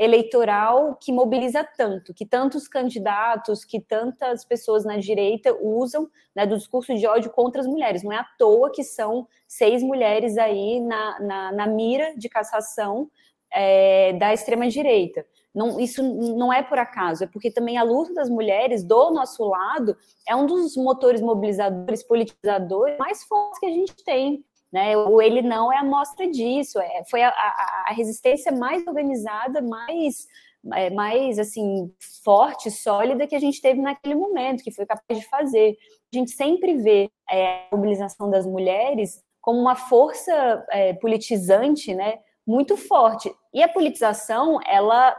eleitoral 0.00 0.96
que 0.96 1.12
mobiliza 1.12 1.62
tanto, 1.62 2.14
que 2.14 2.24
tantos 2.24 2.66
candidatos, 2.66 3.66
que 3.66 3.78
tantas 3.78 4.46
pessoas 4.46 4.82
na 4.82 4.96
direita 4.96 5.54
usam 5.60 6.08
né, 6.34 6.46
do 6.46 6.56
discurso 6.56 6.94
de 6.94 7.06
ódio 7.06 7.30
contra 7.30 7.60
as 7.60 7.66
mulheres. 7.66 8.02
Não 8.02 8.10
é 8.10 8.16
à 8.16 8.24
toa 8.38 8.72
que 8.72 8.82
são 8.82 9.28
seis 9.46 9.82
mulheres 9.82 10.38
aí 10.38 10.80
na, 10.80 11.20
na, 11.20 11.52
na 11.52 11.66
mira 11.66 12.14
de 12.16 12.30
cassação 12.30 13.10
é, 13.52 14.14
da 14.14 14.32
extrema-direita. 14.32 15.26
Não, 15.54 15.80
isso 15.80 16.02
não 16.02 16.52
é 16.52 16.62
por 16.62 16.78
acaso, 16.78 17.24
é 17.24 17.26
porque 17.26 17.50
também 17.50 17.76
a 17.76 17.82
luta 17.82 18.14
das 18.14 18.30
mulheres 18.30 18.84
do 18.84 19.10
nosso 19.10 19.44
lado 19.44 19.96
é 20.26 20.34
um 20.36 20.46
dos 20.46 20.76
motores 20.76 21.20
mobilizadores, 21.20 22.04
politizadores 22.04 22.96
mais 22.98 23.24
fortes 23.24 23.58
que 23.58 23.66
a 23.66 23.70
gente 23.70 23.94
tem. 24.04 24.44
Né? 24.72 24.96
O 24.96 25.20
ele 25.20 25.42
não 25.42 25.72
é 25.72 25.78
a 25.78 25.84
mostra 25.84 26.30
disso, 26.30 26.78
é, 26.78 27.02
foi 27.10 27.22
a, 27.22 27.28
a, 27.28 27.84
a 27.88 27.92
resistência 27.92 28.52
mais 28.52 28.86
organizada, 28.86 29.60
mais, 29.60 30.28
é, 30.74 30.90
mais 30.90 31.40
assim 31.40 31.92
forte, 32.22 32.70
sólida 32.70 33.26
que 33.26 33.34
a 33.34 33.40
gente 33.40 33.60
teve 33.60 33.80
naquele 33.80 34.14
momento, 34.14 34.62
que 34.62 34.70
foi 34.70 34.86
capaz 34.86 35.18
de 35.18 35.28
fazer. 35.28 35.76
A 36.14 36.16
gente 36.16 36.30
sempre 36.30 36.76
vê 36.76 37.10
é, 37.28 37.64
a 37.64 37.76
mobilização 37.76 38.30
das 38.30 38.46
mulheres 38.46 39.20
como 39.40 39.58
uma 39.58 39.74
força 39.74 40.64
é, 40.70 40.92
politizante, 40.94 41.92
né, 41.92 42.20
muito 42.46 42.76
forte. 42.76 43.34
E 43.52 43.62
a 43.64 43.68
politização, 43.68 44.60
ela 44.64 45.16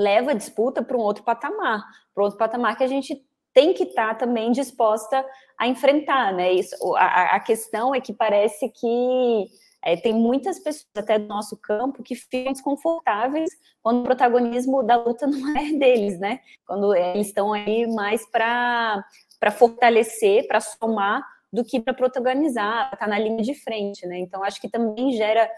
leva 0.00 0.30
a 0.30 0.34
disputa 0.34 0.82
para 0.82 0.96
um 0.96 1.00
outro 1.00 1.22
patamar, 1.22 1.84
para 2.14 2.24
outro 2.24 2.38
patamar 2.38 2.76
que 2.76 2.84
a 2.84 2.88
gente 2.88 3.22
tem 3.52 3.74
que 3.74 3.84
estar 3.84 4.08
tá 4.10 4.26
também 4.26 4.52
disposta 4.52 5.24
a 5.58 5.66
enfrentar, 5.66 6.32
né? 6.32 6.52
Isso, 6.52 6.74
a, 6.96 7.36
a 7.36 7.40
questão 7.40 7.94
é 7.94 8.00
que 8.00 8.12
parece 8.12 8.68
que 8.68 9.46
é, 9.82 9.96
tem 9.96 10.14
muitas 10.14 10.58
pessoas 10.58 10.86
até 10.96 11.18
do 11.18 11.26
nosso 11.26 11.56
campo 11.56 12.02
que 12.02 12.14
ficam 12.14 12.52
desconfortáveis 12.52 13.50
quando 13.82 14.00
o 14.00 14.04
protagonismo 14.04 14.82
da 14.82 14.96
luta 14.96 15.26
não 15.28 15.56
é 15.56 15.72
deles, 15.72 16.18
né? 16.18 16.40
Quando 16.66 16.94
eles 16.94 17.28
estão 17.28 17.52
aí 17.52 17.86
mais 17.86 18.24
para 18.30 19.04
fortalecer, 19.52 20.46
para 20.46 20.60
somar, 20.60 21.22
do 21.52 21.64
que 21.64 21.80
para 21.80 21.92
protagonizar, 21.92 22.84
estar 22.84 22.96
tá 22.96 23.06
na 23.08 23.18
linha 23.18 23.42
de 23.42 23.54
frente, 23.54 24.06
né? 24.06 24.18
Então 24.18 24.44
acho 24.44 24.60
que 24.60 24.68
também 24.68 25.12
gera 25.12 25.50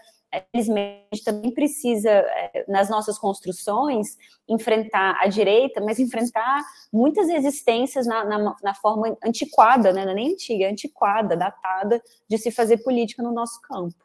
Felizmente, 0.51 1.23
também 1.23 1.51
precisa, 1.51 2.09
é, 2.09 2.65
nas 2.67 2.89
nossas 2.89 3.19
construções, 3.19 4.17
enfrentar 4.47 5.17
a 5.19 5.27
direita, 5.27 5.79
mas 5.81 5.99
enfrentar 5.99 6.63
muitas 6.91 7.27
resistências 7.27 8.07
na, 8.07 8.23
na, 8.23 8.55
na 8.61 8.73
forma 8.73 9.17
antiquada, 9.23 9.93
né? 9.93 10.05
não 10.05 10.11
é 10.11 10.15
nem 10.15 10.33
antiga, 10.33 10.65
é 10.65 10.71
antiquada, 10.71 11.37
datada, 11.37 12.01
de 12.27 12.37
se 12.37 12.51
fazer 12.51 12.77
política 12.83 13.21
no 13.21 13.31
nosso 13.31 13.61
campo. 13.61 14.03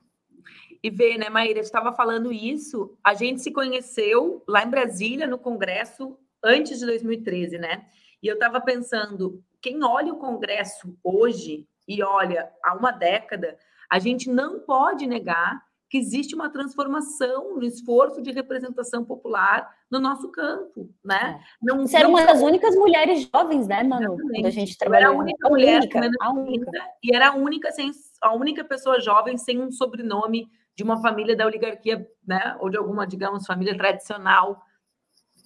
E 0.83 0.91
vê, 0.91 1.19
né, 1.19 1.29
Maíra, 1.29 1.61
estava 1.61 1.93
falando 1.93 2.33
isso, 2.33 2.97
a 3.03 3.15
gente 3.15 3.41
se 3.41 3.51
conheceu 3.51 4.45
lá 4.47 4.63
em 4.63 4.71
Brasília, 4.71 5.27
no 5.27 5.39
Congresso, 5.39 6.17
antes 6.43 6.79
de 6.79 6.87
2013, 6.87 7.59
né? 7.59 7.87
E 8.23 8.29
eu 8.29 8.35
estava 8.35 8.61
pensando, 8.61 9.43
quem 9.61 9.83
olha 9.83 10.13
o 10.13 10.19
Congresso 10.19 10.97
hoje 11.03 11.67
e 11.87 12.03
olha 12.03 12.49
há 12.63 12.75
uma 12.75 12.93
década, 12.93 13.59
a 13.91 13.99
gente 13.99 14.31
não 14.31 14.61
pode 14.61 15.07
negar 15.07 15.63
que 15.89 15.97
existe 15.97 16.35
uma 16.35 16.51
transformação 16.51 17.57
no 17.57 17.65
esforço 17.65 18.21
de 18.21 18.31
representação 18.31 19.05
popular 19.05 19.69
no 19.91 19.99
nosso 19.99 20.31
campo, 20.31 20.91
né? 21.03 21.41
É. 21.41 21.45
Não, 21.63 21.87
Você 21.87 21.97
era 21.97 22.09
uma 22.09 22.25
das 22.25 22.43
únicas 22.43 22.75
mulheres 22.75 23.29
jovens, 23.35 23.67
né, 23.67 23.83
Manu? 23.83 24.17
Quando 24.17 24.47
a 24.47 24.51
gente 24.51 24.77
trabalhou. 24.77 25.09
Era 25.09 25.17
a 25.17 25.23
única 25.23 25.47
a 25.47 25.51
mulher, 25.51 25.81
única, 25.81 26.11
a 26.21 26.31
única. 26.33 26.71
e 27.03 27.15
era 27.15 27.29
a 27.29 27.35
única, 27.35 27.73
sem, 27.73 27.91
a 28.23 28.35
única 28.35 28.65
pessoa 28.65 29.01
jovem 29.01 29.39
sem 29.39 29.61
um 29.61 29.73
sobrenome 29.73 30.47
de 30.77 30.85
uma 30.85 31.01
família 31.01 31.35
da 31.35 31.47
oligarquia, 31.47 32.07
né? 32.27 32.57
Ou 32.61 32.69
de 32.69 32.77
alguma, 32.77 33.07
digamos, 33.07 33.47
família 33.47 33.77
tradicional 33.77 34.61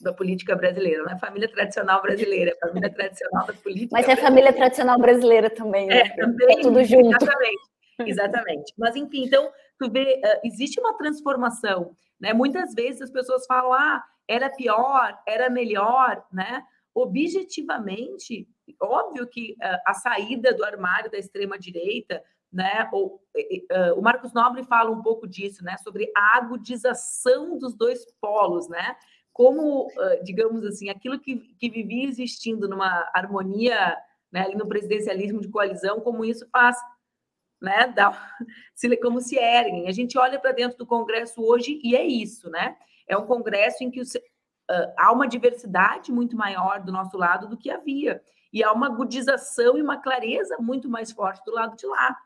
da 0.01 0.13
política 0.13 0.57
brasileira, 0.57 1.05
não 1.05 1.13
é 1.13 1.19
família 1.19 1.49
tradicional 1.49 2.03
brasileira, 2.03 2.51
é 2.51 2.67
família 2.67 2.91
tradicional 2.91 3.47
da 3.47 3.53
política. 3.53 3.91
Mas 3.93 4.09
é 4.09 4.17
família 4.17 4.53
tradicional 4.53 4.99
brasileira 4.99 5.49
também, 5.49 5.87
né? 5.87 6.01
É, 6.01 6.09
também, 6.17 6.59
é 6.59 6.61
tudo 6.61 6.83
junto. 6.83 7.07
Exatamente. 7.09 7.73
Exatamente. 8.09 8.73
Mas, 8.77 8.97
enfim, 8.97 9.25
então, 9.25 9.51
tu 9.79 9.91
vê, 9.91 10.21
existe 10.45 10.81
uma 10.81 10.97
transformação, 10.97 11.95
né? 12.21 12.33
Muitas 12.33 12.75
vezes 12.75 13.03
as 13.03 13.11
pessoas 13.11 13.47
falam, 13.47 13.73
ah, 13.73 14.05
era 14.29 14.49
pior, 14.51 15.19
era 15.27 15.51
melhor, 15.51 16.25
né? 16.33 16.65
Objetivamente, 16.95 18.47
óbvio 18.81 19.27
que 19.27 19.57
a 19.87 19.95
saída 19.95 20.53
do 20.55 20.65
armário 20.65 21.11
da 21.11 21.19
extrema-direita, 21.19 22.23
né? 22.53 22.89
Ou, 22.93 23.21
o 23.97 24.03
Marcos 24.03 24.33
Nobre 24.33 24.63
fala 24.65 24.91
um 24.91 25.03
pouco 25.03 25.27
disso, 25.27 25.65
né? 25.65 25.77
Sobre 25.79 26.11
a 26.17 26.37
agudização 26.37 27.59
dos 27.59 27.75
dois 27.75 28.05
polos, 28.21 28.69
né? 28.69 28.97
Como, 29.33 29.89
digamos 30.23 30.65
assim, 30.65 30.91
aquilo 30.91 31.19
que, 31.19 31.37
que 31.59 31.71
vivia 31.71 32.07
existindo 32.07 32.69
numa 32.69 33.11
harmonia, 33.15 33.97
né, 34.31 34.43
ali 34.43 34.55
no 34.55 34.67
presidencialismo 34.67 35.41
de 35.41 35.49
coalizão, 35.49 36.01
como 36.01 36.25
isso 36.25 36.49
faz 36.51 36.77
né? 37.63 37.87
Da, 37.89 38.13
como 39.01 39.21
se 39.21 39.37
erguem. 39.37 39.89
A 39.89 39.93
gente 39.93 40.19
olha 40.19 40.39
para 40.39 40.53
dentro 40.53 40.77
do 40.77 40.87
Congresso 40.87 41.43
hoje 41.43 41.81
e 41.83 41.97
é 41.97 42.05
isso, 42.05 42.51
né? 42.51 42.77
É 43.07 43.17
um 43.17 43.27
Congresso 43.27 43.83
em 43.83 43.91
que 43.91 44.01
uh, 44.01 44.05
há 44.99 45.13
uma 45.13 45.29
diversidade 45.29 46.13
muito 46.13 46.37
maior 46.37 46.81
do 46.81 46.93
nosso 46.93 47.17
lado 47.17 47.49
do 47.49 47.57
que 47.57 47.71
havia. 47.71 48.23
E 48.53 48.63
há 48.63 48.71
uma 48.73 48.87
agudização 48.87 49.79
e 49.79 49.83
uma 49.83 49.97
clareza 49.97 50.59
muito 50.59 50.89
mais 50.89 51.11
forte 51.11 51.43
do 51.45 51.53
lado 51.53 51.77
de 51.77 51.87
lá. 51.87 52.17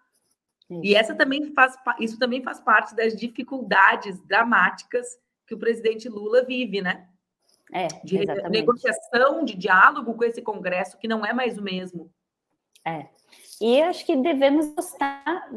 E 0.68 0.96
essa 0.96 1.14
também 1.14 1.53
faz, 1.53 1.77
isso 2.01 2.18
também 2.18 2.42
faz 2.42 2.59
parte 2.59 2.94
das 2.96 3.14
dificuldades 3.14 4.20
dramáticas 4.27 5.07
que 5.46 5.55
o 5.55 5.59
presidente 5.59 6.09
Lula 6.09 6.42
vive, 6.44 6.83
né? 6.83 7.09
É, 7.72 7.87
de 8.05 8.25
negociação, 8.49 9.44
de 9.44 9.57
diálogo 9.57 10.14
com 10.14 10.25
esse 10.25 10.42
Congresso, 10.42 10.99
que 10.99 11.09
não 11.09 11.25
é 11.25 11.33
mais 11.33 11.59
o 11.59 11.62
mesmo. 11.62 12.12
É. 12.87 13.07
E 13.61 13.81
acho 13.83 14.05
que 14.05 14.14
devemos 14.16 14.75
gostar, 14.75 15.49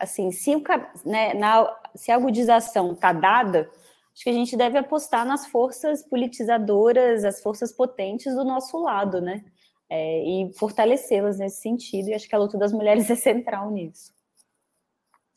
assim, 0.00 0.32
se, 0.32 0.56
o, 0.56 0.62
né, 1.04 1.34
na, 1.34 1.70
se 1.94 2.10
a 2.10 2.16
agudização 2.16 2.92
está 2.92 3.12
dada, 3.12 3.70
acho 4.12 4.24
que 4.24 4.30
a 4.30 4.32
gente 4.32 4.56
deve 4.56 4.78
apostar 4.78 5.24
nas 5.26 5.46
forças 5.46 6.02
politizadoras, 6.02 7.24
as 7.24 7.42
forças 7.42 7.70
potentes 7.72 8.34
do 8.34 8.44
nosso 8.44 8.78
lado, 8.82 9.20
né? 9.20 9.44
É, 9.88 10.24
e 10.24 10.52
fortalecê-las 10.54 11.38
nesse 11.38 11.60
sentido, 11.60 12.08
e 12.08 12.14
acho 12.14 12.26
que 12.26 12.34
a 12.34 12.38
luta 12.38 12.56
das 12.56 12.72
mulheres 12.72 13.08
é 13.10 13.14
central 13.14 13.70
nisso. 13.70 14.10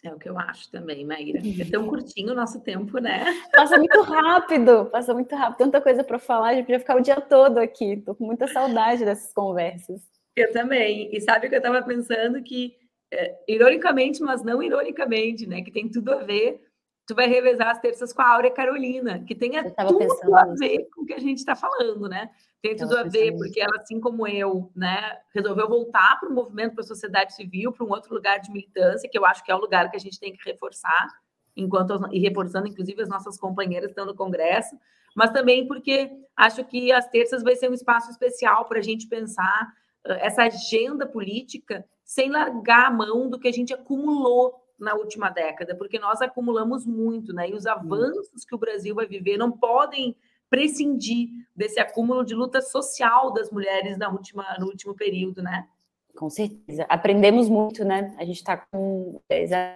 É 0.02 0.14
o 0.14 0.20
que 0.20 0.30
eu 0.30 0.38
acho 0.38 0.72
também, 0.72 1.04
Maíra. 1.04 1.42
É 1.60 1.70
tão 1.70 1.88
curtinho 1.88 2.32
o 2.32 2.36
nosso 2.36 2.62
tempo, 2.62 3.00
né? 3.00 3.26
Passa 3.52 3.76
muito 3.78 4.02
rápido, 4.02 4.86
passa 4.86 5.14
muito 5.14 5.36
rápido. 5.36 5.58
Tanta 5.58 5.82
coisa 5.82 6.04
para 6.04 6.20
falar, 6.20 6.50
a 6.50 6.54
gente 6.54 6.66
podia 6.66 6.80
ficar 6.80 6.96
o 6.96 7.02
dia 7.02 7.20
todo 7.20 7.58
aqui. 7.58 7.94
Estou 7.94 8.14
com 8.14 8.24
muita 8.24 8.48
saudade 8.48 9.04
dessas 9.04 9.34
conversas. 9.34 10.15
Eu 10.36 10.52
também. 10.52 11.10
E 11.16 11.22
sabe 11.22 11.48
que 11.48 11.56
eu 11.56 11.60
estava 11.60 11.82
pensando 11.82 12.42
que, 12.44 12.76
é, 13.12 13.36
ironicamente, 13.48 14.22
mas 14.22 14.44
não 14.44 14.62
ironicamente, 14.62 15.48
né? 15.48 15.62
Que 15.62 15.72
tem 15.72 15.90
tudo 15.90 16.14
a 16.14 16.18
ver. 16.18 16.62
Tu 17.08 17.14
vai 17.14 17.28
revezar 17.28 17.70
as 17.70 17.80
terças 17.80 18.12
com 18.12 18.22
a 18.22 18.34
Áurea 18.34 18.52
Carolina, 18.52 19.24
que 19.26 19.36
tem 19.36 19.52
tudo 19.52 20.36
a 20.36 20.46
ver 20.56 20.90
com 20.94 21.04
o 21.04 21.06
que 21.06 21.14
a 21.14 21.20
gente 21.20 21.38
está 21.38 21.56
falando, 21.56 22.10
né? 22.10 22.32
Tem 22.62 22.76
tudo 22.76 22.98
a 22.98 23.04
ver, 23.04 23.32
porque 23.38 23.62
ela, 23.62 23.78
assim 23.78 24.00
como 24.00 24.28
eu, 24.28 24.72
né, 24.76 25.20
resolveu 25.36 25.70
voltar 25.70 26.20
para 26.20 26.28
o 26.28 26.34
movimento, 26.34 26.74
para 26.74 26.84
a 26.84 26.88
sociedade 26.88 27.36
civil, 27.36 27.72
para 27.72 27.86
um 27.86 27.92
outro 27.92 28.12
lugar 28.12 28.40
de 28.40 28.52
militância, 28.52 29.08
que 29.08 29.16
eu 29.16 29.24
acho 29.24 29.44
que 29.46 29.52
é 29.52 29.56
o 29.56 29.60
lugar 29.60 29.92
que 29.92 29.96
a 29.96 30.00
gente 30.00 30.20
tem 30.20 30.34
que 30.34 30.44
reforçar, 30.44 31.08
enquanto 31.56 32.10
e 32.12 32.20
reforçando, 32.20 32.68
inclusive, 32.68 33.04
as 33.04 33.08
nossas 33.08 33.38
companheiras 33.38 33.92
estão 33.92 34.04
no 34.04 34.16
Congresso, 34.16 34.76
mas 35.16 35.30
também 35.30 35.68
porque 35.68 36.10
acho 36.36 36.66
que 36.66 36.92
as 36.92 37.08
terças 37.08 37.44
vai 37.44 37.56
ser 37.56 37.70
um 37.70 37.74
espaço 37.74 38.10
especial 38.10 38.66
para 38.66 38.80
a 38.80 38.82
gente 38.82 39.08
pensar 39.08 39.72
essa 40.06 40.44
agenda 40.44 41.08
política 41.08 41.86
sem 42.04 42.30
largar 42.30 42.88
a 42.88 42.92
mão 42.92 43.30
do 43.30 43.40
que 43.40 43.48
a 43.48 43.52
gente 43.52 43.74
acumulou 43.74 44.54
na 44.80 44.94
última 44.94 45.30
década, 45.30 45.76
porque 45.76 45.98
nós 45.98 46.22
acumulamos 46.22 46.86
muito, 46.86 47.34
né? 47.34 47.50
E 47.50 47.54
os 47.54 47.66
avanços 47.66 48.46
que 48.46 48.54
o 48.54 48.58
Brasil 48.58 48.94
vai 48.94 49.08
viver 49.08 49.38
não 49.38 49.52
podem 49.52 50.16
prescindir 50.50 51.30
desse 51.56 51.80
acúmulo 51.80 52.24
de 52.24 52.36
luta 52.36 52.62
social 52.62 53.34
das 53.34 53.50
mulheres 53.50 53.98
na 53.98 54.10
última, 54.10 54.46
no 54.60 54.68
último 54.68 54.94
período, 54.94 55.42
né? 55.42 55.68
Com 56.16 56.30
certeza. 56.30 56.86
Aprendemos 56.88 57.50
muito, 57.50 57.84
né? 57.84 58.16
A 58.18 58.24
gente 58.24 58.38
está 58.38 58.58
com 58.58 59.20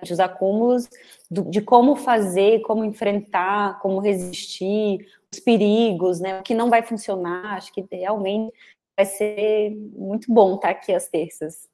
os 0.09 0.19
acúmulos 0.19 0.89
de 1.29 1.61
como 1.61 1.95
fazer, 1.95 2.61
como 2.61 2.85
enfrentar, 2.85 3.79
como 3.79 3.99
resistir, 3.99 5.05
os 5.33 5.39
perigos, 5.39 6.19
né? 6.19 6.39
O 6.39 6.43
que 6.43 6.53
não 6.53 6.69
vai 6.69 6.81
funcionar. 6.81 7.57
Acho 7.57 7.73
que 7.73 7.85
realmente 7.91 8.53
vai 8.99 9.05
ser 9.05 9.71
muito 9.95 10.31
bom 10.31 10.55
estar 10.55 10.71
aqui 10.71 10.93
às 10.93 11.07
terças. 11.07 11.69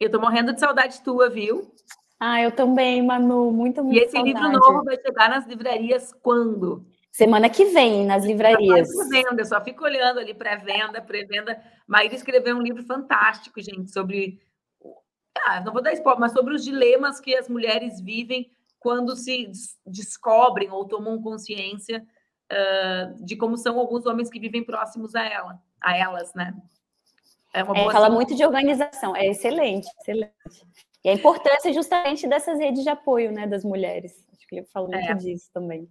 Eu 0.00 0.10
tô 0.10 0.18
morrendo 0.18 0.54
de 0.54 0.60
saudade 0.60 1.02
tua, 1.02 1.28
viu? 1.28 1.70
Ah, 2.18 2.40
eu 2.40 2.50
também, 2.50 3.02
Manu, 3.02 3.52
muito, 3.52 3.84
muito 3.84 3.94
E 3.94 4.02
esse 4.02 4.12
saudade. 4.12 4.32
livro 4.32 4.50
novo 4.50 4.84
vai 4.84 4.96
chegar 4.96 5.28
nas 5.28 5.46
livrarias 5.46 6.14
quando? 6.22 6.86
Semana 7.12 7.50
que 7.50 7.66
vem, 7.66 8.06
nas 8.06 8.24
livrarias. 8.24 8.88
Venda, 9.10 9.42
eu 9.42 9.44
só 9.44 9.62
fico 9.62 9.84
olhando 9.84 10.18
ali 10.18 10.32
pré-venda, 10.32 11.02
pré-venda. 11.02 11.62
Maíra 11.86 12.14
escreveu 12.14 12.56
um 12.56 12.62
livro 12.62 12.82
fantástico, 12.84 13.60
gente, 13.60 13.92
sobre. 13.92 14.40
Ah, 15.46 15.60
não 15.60 15.74
vou 15.74 15.82
dar 15.82 15.92
spoiler, 15.92 16.20
mas 16.20 16.32
sobre 16.32 16.54
os 16.54 16.64
dilemas 16.64 17.20
que 17.20 17.36
as 17.36 17.50
mulheres 17.50 18.00
vivem 18.00 18.50
quando 18.78 19.14
se 19.14 19.50
descobrem 19.86 20.70
ou 20.70 20.86
tomam 20.86 21.20
consciência 21.20 22.02
uh, 22.50 23.24
de 23.24 23.36
como 23.36 23.58
são 23.58 23.78
alguns 23.78 24.06
homens 24.06 24.30
que 24.30 24.40
vivem 24.40 24.64
próximos 24.64 25.14
a 25.14 25.22
ela, 25.22 25.60
a 25.84 25.96
elas, 25.96 26.32
né? 26.34 26.54
É 27.52 27.62
uma 27.62 27.78
é, 27.78 27.92
fala 27.92 28.10
muito 28.10 28.34
de 28.34 28.44
organização, 28.44 29.14
é 29.14 29.28
excelente, 29.28 29.88
excelente. 30.00 30.32
E 31.04 31.10
a 31.10 31.12
importância 31.12 31.72
justamente 31.72 32.26
dessas 32.26 32.58
redes 32.58 32.82
de 32.82 32.88
apoio, 32.88 33.30
né, 33.30 33.46
das 33.46 33.62
mulheres. 33.62 34.26
Acho 34.32 34.48
que 34.48 34.56
ele 34.56 34.66
falou 34.66 34.90
muito 34.90 35.10
é. 35.10 35.14
disso 35.14 35.50
também. 35.52 35.88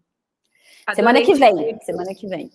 Adorei 0.85 0.95
semana 0.95 1.21
que 1.21 1.35
vem, 1.35 1.79
semana 1.81 2.15
que 2.15 2.27
vem. 2.27 2.51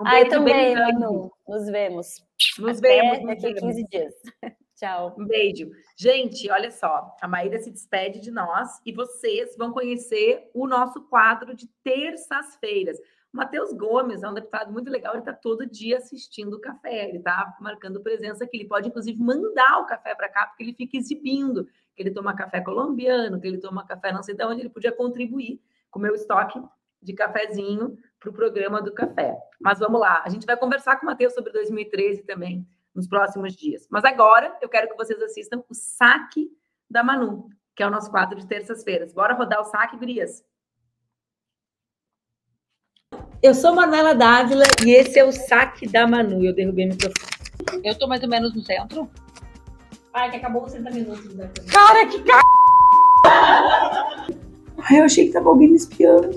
Um 0.00 0.06
ah, 0.06 0.20
eu 0.20 0.28
também, 0.28 0.74
Manu. 0.74 1.32
Nos 1.48 1.66
vemos. 1.66 2.22
Nos 2.58 2.78
Até 2.78 3.00
vemos 3.00 3.26
daqui 3.26 3.46
a 3.46 3.54
15 3.54 3.84
dias. 3.88 4.14
Tchau. 4.76 5.16
Um 5.18 5.26
beijo. 5.26 5.70
Gente, 5.96 6.50
olha 6.50 6.70
só, 6.70 7.16
a 7.20 7.26
Maíra 7.26 7.58
se 7.58 7.70
despede 7.70 8.20
de 8.20 8.30
nós 8.30 8.68
e 8.84 8.92
vocês 8.92 9.56
vão 9.56 9.72
conhecer 9.72 10.50
o 10.52 10.66
nosso 10.66 11.00
quadro 11.08 11.56
de 11.56 11.66
terças-feiras. 11.82 12.98
Matheus 13.36 13.72
Gomes 13.72 14.22
é 14.22 14.28
um 14.28 14.32
deputado 14.32 14.72
muito 14.72 14.90
legal, 14.90 15.12
ele 15.12 15.20
está 15.20 15.32
todo 15.34 15.66
dia 15.66 15.98
assistindo 15.98 16.54
o 16.54 16.60
café, 16.60 17.08
ele 17.08 17.18
está 17.18 17.54
marcando 17.60 18.00
presença 18.00 18.44
aqui. 18.44 18.56
Ele 18.56 18.68
pode, 18.68 18.88
inclusive, 18.88 19.20
mandar 19.22 19.78
o 19.80 19.86
café 19.86 20.14
para 20.14 20.28
cá, 20.28 20.46
porque 20.46 20.62
ele 20.62 20.72
fica 20.72 20.96
exibindo 20.96 21.68
que 21.94 22.02
ele 22.02 22.10
toma 22.10 22.34
café 22.34 22.62
colombiano, 22.62 23.38
que 23.38 23.46
ele 23.46 23.58
toma 23.58 23.86
café 23.86 24.10
não 24.10 24.22
sei 24.22 24.34
de 24.34 24.44
onde, 24.44 24.62
ele 24.62 24.70
podia 24.70 24.90
contribuir 24.90 25.60
com 25.90 25.98
o 25.98 26.02
meu 26.02 26.14
estoque 26.14 26.60
de 27.02 27.12
cafezinho 27.12 27.98
para 28.18 28.30
o 28.30 28.32
programa 28.32 28.80
do 28.80 28.92
café. 28.92 29.36
Mas 29.60 29.78
vamos 29.78 30.00
lá, 30.00 30.22
a 30.24 30.30
gente 30.30 30.46
vai 30.46 30.56
conversar 30.56 30.96
com 30.96 31.04
o 31.04 31.06
Matheus 31.06 31.34
sobre 31.34 31.52
2013 31.52 32.22
também 32.22 32.66
nos 32.94 33.06
próximos 33.06 33.54
dias. 33.54 33.86
Mas 33.90 34.04
agora 34.04 34.56
eu 34.62 34.68
quero 34.68 34.88
que 34.88 34.96
vocês 34.96 35.20
assistam 35.22 35.62
o 35.68 35.74
saque 35.74 36.50
da 36.88 37.04
Manu, 37.04 37.50
que 37.74 37.82
é 37.82 37.86
o 37.86 37.90
nosso 37.90 38.10
quadro 38.10 38.40
de 38.40 38.46
terças-feiras. 38.46 39.12
Bora 39.12 39.34
rodar 39.34 39.60
o 39.60 39.64
saque, 39.64 39.96
Brias? 39.98 40.42
Eu 43.42 43.54
sou 43.54 43.74
Manuela 43.74 44.14
Dávila 44.14 44.64
e 44.84 44.90
esse 44.90 45.18
é 45.18 45.24
o 45.24 45.30
saque 45.30 45.86
da 45.86 46.06
Manu. 46.06 46.44
Eu 46.44 46.54
derrubei 46.54 46.86
o 46.86 46.88
microfone. 46.88 47.84
Eu 47.84 47.92
estou 47.92 48.08
mais 48.08 48.22
ou 48.22 48.28
menos 48.28 48.54
no 48.54 48.62
centro. 48.62 49.08
Ai, 50.12 50.30
que 50.30 50.36
acabou 50.36 50.64
os 50.64 50.72
30 50.72 50.90
minutos. 50.90 51.34
Né? 51.34 51.50
Cara, 51.70 52.06
que 52.06 52.18
c... 52.18 52.24
Ai, 54.78 55.00
eu 55.00 55.04
achei 55.04 55.26
que 55.26 55.32
tava 55.32 55.48
alguém 55.48 55.68
me 55.68 55.76
espiando, 55.76 56.30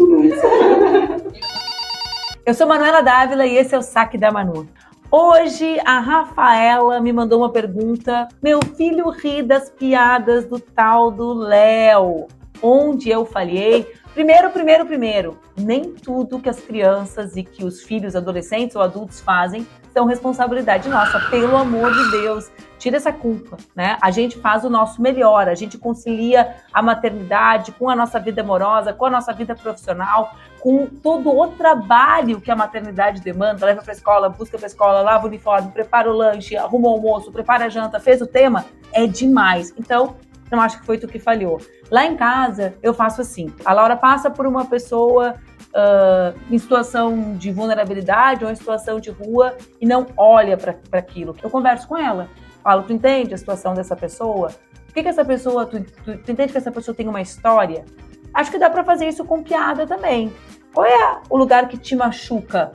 Eu 2.46 2.54
sou 2.54 2.68
Manuela 2.68 3.02
Dávila 3.02 3.46
e 3.46 3.56
esse 3.56 3.74
é 3.74 3.78
o 3.78 3.82
Saque 3.82 4.18
da 4.18 4.32
Manu. 4.32 4.68
Hoje 5.12 5.80
a 5.86 6.00
Rafaela 6.00 7.00
me 7.00 7.14
mandou 7.14 7.40
uma 7.40 7.52
pergunta. 7.52 8.28
Meu 8.44 8.60
filho 8.76 9.10
ri 9.10 9.42
das 9.42 9.70
piadas 9.70 10.46
do 10.46 10.60
tal 10.60 11.10
do 11.10 11.34
Léo. 11.34 12.28
Onde 12.62 13.10
eu 13.10 13.26
falhei? 13.26 13.88
Primeiro, 14.14 14.50
primeiro, 14.50 14.86
primeiro, 14.86 15.40
nem 15.56 15.94
tudo 15.94 16.40
que 16.40 16.50
as 16.50 16.60
crianças 16.60 17.38
e 17.38 17.44
que 17.44 17.64
os 17.64 17.84
filhos, 17.84 18.16
adolescentes 18.16 18.76
ou 18.76 18.82
adultos 18.82 19.20
fazem 19.22 19.68
são 19.94 20.06
responsabilidade 20.06 20.90
nossa, 20.90 21.20
pelo 21.30 21.56
amor 21.56 21.94
de 21.94 22.12
Deus. 22.12 22.52
Tira 22.78 22.98
essa 22.98 23.12
culpa, 23.12 23.58
né? 23.76 23.98
A 24.02 24.10
gente 24.10 24.38
faz 24.38 24.64
o 24.64 24.70
nosso 24.70 25.02
melhor, 25.02 25.48
a 25.48 25.54
gente 25.54 25.78
concilia 25.78 26.56
a 26.74 26.82
maternidade 26.82 27.72
com 27.74 27.90
a 27.90 27.96
nossa 27.96 28.20
vida 28.20 28.42
amorosa, 28.42 28.94
com 28.94 29.06
a 29.06 29.10
nossa 29.10 29.34
vida 29.34 29.56
profissional, 29.56 30.34
com 30.60 30.88
todo 30.88 31.30
o 31.30 31.48
trabalho 31.50 32.42
que 32.42 32.50
a 32.50 32.56
maternidade 32.56 33.22
demanda, 33.22 33.66
leva 33.66 33.82
para 33.82 33.94
escola, 33.94 34.30
busca 34.30 34.58
para 34.58 34.68
escola, 34.68 35.02
lava 35.02 35.26
o 35.26 35.28
uniforme, 35.28 35.72
prepara 35.72 36.10
o 36.10 36.16
lanche, 36.16 36.58
arruma 36.58 36.88
o 36.88 36.92
almoço, 36.92 37.32
prepara 37.32 37.66
a 37.66 37.70
janta, 37.70 38.00
fez 38.00 38.22
o 38.22 38.28
tema, 38.28 38.66
é 38.92 39.06
demais. 39.06 39.74
Então, 39.78 40.16
não 40.52 40.62
acho 40.62 40.80
que 40.80 40.86
foi 40.86 40.98
tu 40.98 41.08
que 41.08 41.20
falhou. 41.20 41.60
Lá 41.92 42.06
em 42.06 42.16
casa, 42.16 42.74
eu 42.82 42.94
faço 42.94 43.22
assim: 43.22 43.54
a 43.64 43.74
Laura 43.74 43.96
passa 43.96 44.30
por 44.30 44.46
uma 44.48 44.66
pessoa 44.66 45.36
uh, 45.70 46.40
em 46.50 46.58
situação 46.58 47.36
de 47.36 47.52
vulnerabilidade 47.52 48.44
ou 48.44 48.52
em 48.52 48.56
situação 48.56 49.00
de 49.00 49.10
rua 49.10 49.56
e 49.80 49.86
não 49.86 50.06
olha 50.18 50.58
para 50.58 50.76
aquilo. 50.94 51.36
Eu 51.42 51.50
converso 51.50 51.88
com 51.88 51.98
ela, 51.98 52.30
falo: 52.64 52.84
tu 52.84 52.94
entende 52.94 53.34
a 53.34 53.38
situação 53.38 53.74
dessa 53.74 53.96
pessoa? 53.96 54.52
Por 54.86 54.94
que, 54.94 55.04
que 55.04 55.10
essa 55.10 55.24
pessoa, 55.24 55.66
tu, 55.66 55.84
tu, 55.84 56.18
tu 56.18 56.32
entende 56.32 56.52
que 56.52 56.58
essa 56.58 56.72
pessoa 56.72 56.96
tem 56.96 57.08
uma 57.08 57.22
história? 57.22 57.86
Acho 58.34 58.52
que 58.52 58.58
dá 58.58 58.70
para 58.70 58.84
fazer 58.84 59.08
isso 59.08 59.24
com 59.24 59.44
piada 59.44 59.86
também. 59.86 60.34
Qual 60.74 60.86
é 60.86 61.22
o 61.30 61.38
lugar 61.38 61.68
que 61.68 61.78
te 61.78 61.96
machuca? 61.96 62.72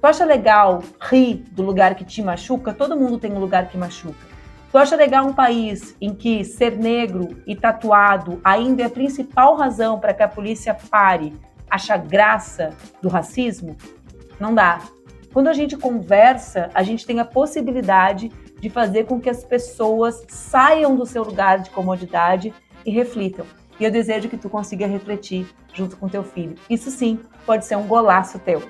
Tu 0.00 0.06
acha 0.06 0.24
legal 0.24 0.82
rir 1.00 1.44
do 1.52 1.62
lugar 1.62 1.94
que 1.94 2.04
te 2.04 2.22
machuca? 2.22 2.72
Todo 2.72 2.96
mundo 2.96 3.18
tem 3.18 3.32
um 3.32 3.38
lugar 3.38 3.68
que 3.68 3.76
machuca. 3.76 4.31
Tu 4.72 4.78
acha 4.78 4.96
legal 4.96 5.26
um 5.26 5.34
país 5.34 5.94
em 6.00 6.14
que 6.14 6.42
ser 6.46 6.78
negro 6.78 7.36
e 7.46 7.54
tatuado 7.54 8.40
ainda 8.42 8.82
é 8.82 8.86
a 8.86 8.90
principal 8.90 9.54
razão 9.54 10.00
para 10.00 10.14
que 10.14 10.22
a 10.22 10.28
polícia 10.28 10.74
pare, 10.90 11.38
acha 11.68 11.94
graça 11.98 12.70
do 13.02 13.10
racismo? 13.10 13.76
Não 14.40 14.54
dá. 14.54 14.80
Quando 15.30 15.48
a 15.48 15.52
gente 15.52 15.76
conversa, 15.76 16.70
a 16.72 16.82
gente 16.82 17.04
tem 17.04 17.20
a 17.20 17.24
possibilidade 17.24 18.32
de 18.58 18.70
fazer 18.70 19.04
com 19.04 19.20
que 19.20 19.28
as 19.28 19.44
pessoas 19.44 20.24
saiam 20.26 20.96
do 20.96 21.04
seu 21.04 21.22
lugar 21.22 21.58
de 21.58 21.68
comodidade 21.68 22.54
e 22.86 22.90
reflitam. 22.90 23.44
E 23.78 23.84
eu 23.84 23.90
desejo 23.90 24.30
que 24.30 24.38
tu 24.38 24.48
consiga 24.48 24.86
refletir 24.86 25.46
junto 25.74 25.98
com 25.98 26.08
teu 26.08 26.24
filho. 26.24 26.54
Isso 26.70 26.90
sim 26.90 27.20
pode 27.44 27.66
ser 27.66 27.76
um 27.76 27.86
golaço 27.86 28.38
teu. 28.38 28.62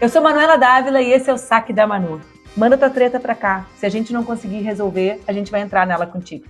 Eu 0.00 0.08
sou 0.08 0.20
Manuela 0.20 0.56
Dávila 0.56 1.00
e 1.00 1.12
esse 1.12 1.30
é 1.30 1.32
o 1.32 1.38
Saque 1.38 1.72
da 1.72 1.86
Manu. 1.86 2.20
Manda 2.56 2.78
tua 2.78 2.88
treta 2.88 3.20
pra 3.20 3.34
cá. 3.34 3.68
Se 3.76 3.84
a 3.84 3.88
gente 3.90 4.14
não 4.14 4.24
conseguir 4.24 4.62
resolver, 4.62 5.22
a 5.28 5.32
gente 5.32 5.50
vai 5.50 5.60
entrar 5.60 5.86
nela 5.86 6.06
contigo. 6.06 6.46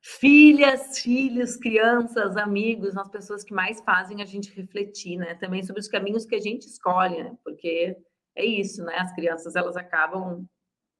Filhas, 0.00 0.98
filhos, 0.98 1.56
crianças, 1.56 2.38
amigos, 2.38 2.96
as 2.96 3.08
pessoas 3.10 3.44
que 3.44 3.52
mais 3.52 3.82
fazem 3.82 4.22
a 4.22 4.24
gente 4.24 4.50
refletir, 4.54 5.18
né? 5.18 5.34
Também 5.34 5.62
sobre 5.62 5.80
os 5.80 5.88
caminhos 5.88 6.24
que 6.24 6.34
a 6.34 6.40
gente 6.40 6.66
escolhe, 6.66 7.22
né? 7.22 7.36
Porque 7.44 7.98
é 8.34 8.46
isso, 8.46 8.82
né? 8.82 8.96
As 8.96 9.14
crianças 9.14 9.56
elas 9.56 9.76
acabam 9.76 10.46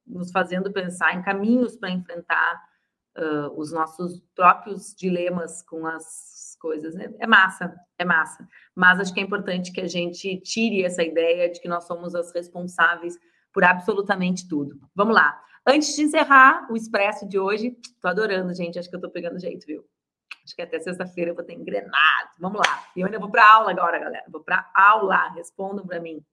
nos 0.05 0.31
fazendo 0.31 0.71
pensar 0.71 1.15
em 1.15 1.23
caminhos 1.23 1.75
para 1.75 1.89
enfrentar 1.89 2.63
uh, 3.17 3.59
os 3.59 3.71
nossos 3.71 4.21
próprios 4.35 4.93
dilemas 4.95 5.63
com 5.63 5.87
as 5.87 6.05
coisas. 6.61 6.93
Né? 6.93 7.11
É 7.19 7.27
massa, 7.27 7.75
é 7.97 8.05
massa. 8.05 8.47
Mas 8.75 8.99
acho 8.99 9.13
que 9.13 9.19
é 9.19 9.23
importante 9.23 9.73
que 9.73 9.81
a 9.81 9.87
gente 9.87 10.39
tire 10.41 10.83
essa 10.83 11.03
ideia 11.03 11.49
de 11.49 11.59
que 11.59 11.67
nós 11.67 11.85
somos 11.85 12.13
as 12.13 12.31
responsáveis 12.31 13.17
por 13.51 13.63
absolutamente 13.63 14.47
tudo. 14.47 14.79
Vamos 14.95 15.15
lá. 15.15 15.41
Antes 15.65 15.95
de 15.95 16.03
encerrar 16.03 16.71
o 16.71 16.75
expresso 16.77 17.27
de 17.27 17.37
hoje, 17.37 17.75
tô 17.99 18.07
adorando, 18.07 18.53
gente. 18.53 18.79
Acho 18.79 18.89
que 18.89 18.95
eu 18.95 19.01
tô 19.01 19.09
pegando 19.09 19.39
jeito, 19.39 19.65
viu? 19.65 19.83
Acho 20.43 20.55
que 20.55 20.61
até 20.61 20.79
sexta-feira 20.79 21.31
eu 21.31 21.35
vou 21.35 21.43
ter 21.43 21.53
engrenado. 21.53 22.29
Vamos 22.39 22.59
lá. 22.65 22.85
E 22.95 23.01
eu 23.01 23.05
ainda 23.05 23.19
vou 23.19 23.29
para 23.29 23.53
aula 23.53 23.71
agora, 23.71 23.99
galera. 23.99 24.25
Vou 24.29 24.43
para 24.43 24.69
aula. 24.73 25.29
Respondam 25.29 25.85
para 25.85 25.99
mim. 25.99 26.23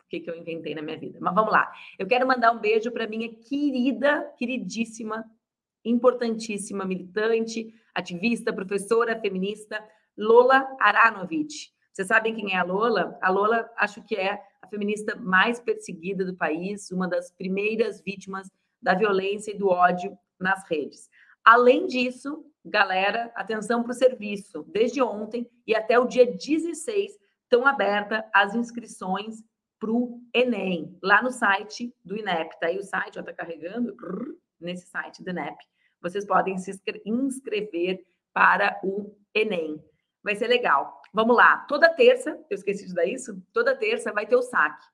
O 0.00 0.08
que, 0.10 0.20
que 0.20 0.30
eu 0.30 0.36
inventei 0.36 0.74
na 0.74 0.82
minha 0.82 0.98
vida. 0.98 1.18
Mas 1.20 1.34
vamos 1.34 1.52
lá. 1.52 1.72
Eu 1.98 2.06
quero 2.06 2.26
mandar 2.26 2.52
um 2.52 2.58
beijo 2.58 2.90
para 2.90 3.06
minha 3.06 3.32
querida, 3.34 4.32
queridíssima, 4.36 5.24
importantíssima 5.84 6.84
militante, 6.84 7.74
ativista, 7.94 8.52
professora 8.52 9.18
feminista, 9.20 9.82
Lola 10.16 10.66
Aranovich. 10.80 11.72
Vocês 11.92 12.08
sabem 12.08 12.34
quem 12.34 12.52
é 12.54 12.56
a 12.56 12.62
Lola? 12.62 13.18
A 13.20 13.30
Lola, 13.30 13.68
acho 13.76 14.02
que 14.02 14.14
é 14.14 14.40
a 14.62 14.68
feminista 14.68 15.16
mais 15.16 15.58
perseguida 15.58 16.24
do 16.24 16.36
país, 16.36 16.90
uma 16.90 17.08
das 17.08 17.30
primeiras 17.32 18.00
vítimas 18.00 18.50
da 18.80 18.94
violência 18.94 19.50
e 19.50 19.58
do 19.58 19.68
ódio 19.68 20.16
nas 20.38 20.68
redes. 20.68 21.08
Além 21.44 21.86
disso, 21.86 22.44
galera, 22.64 23.32
atenção 23.34 23.82
para 23.82 23.92
o 23.92 23.94
serviço. 23.94 24.64
Desde 24.68 25.02
ontem 25.02 25.48
e 25.66 25.74
até 25.74 25.98
o 25.98 26.06
dia 26.06 26.26
16 26.26 27.18
estão 27.42 27.66
abertas 27.66 28.22
as 28.32 28.54
inscrições 28.54 29.42
para 29.78 29.90
o 29.90 30.20
Enem, 30.34 30.96
lá 31.02 31.22
no 31.22 31.30
site 31.30 31.94
do 32.04 32.16
INEP. 32.16 32.60
Tá 32.60 32.66
aí 32.66 32.78
o 32.78 32.82
site, 32.82 33.18
ó, 33.18 33.22
tá 33.22 33.32
carregando, 33.32 33.96
nesse 34.60 34.86
site 34.86 35.22
do 35.22 35.30
INEP 35.30 35.56
vocês 36.00 36.24
podem 36.24 36.56
se 36.58 36.80
inscrever 37.04 38.04
para 38.32 38.80
o 38.82 39.14
Enem. 39.34 39.82
Vai 40.22 40.34
ser 40.34 40.46
legal. 40.46 41.00
Vamos 41.12 41.36
lá. 41.36 41.58
Toda 41.68 41.92
terça, 41.92 42.30
eu 42.48 42.54
esqueci 42.54 42.86
de 42.86 42.94
dar 42.94 43.06
isso, 43.06 43.42
toda 43.52 43.76
terça 43.76 44.12
vai 44.12 44.26
ter 44.26 44.36
o 44.36 44.42
saque. 44.42 44.84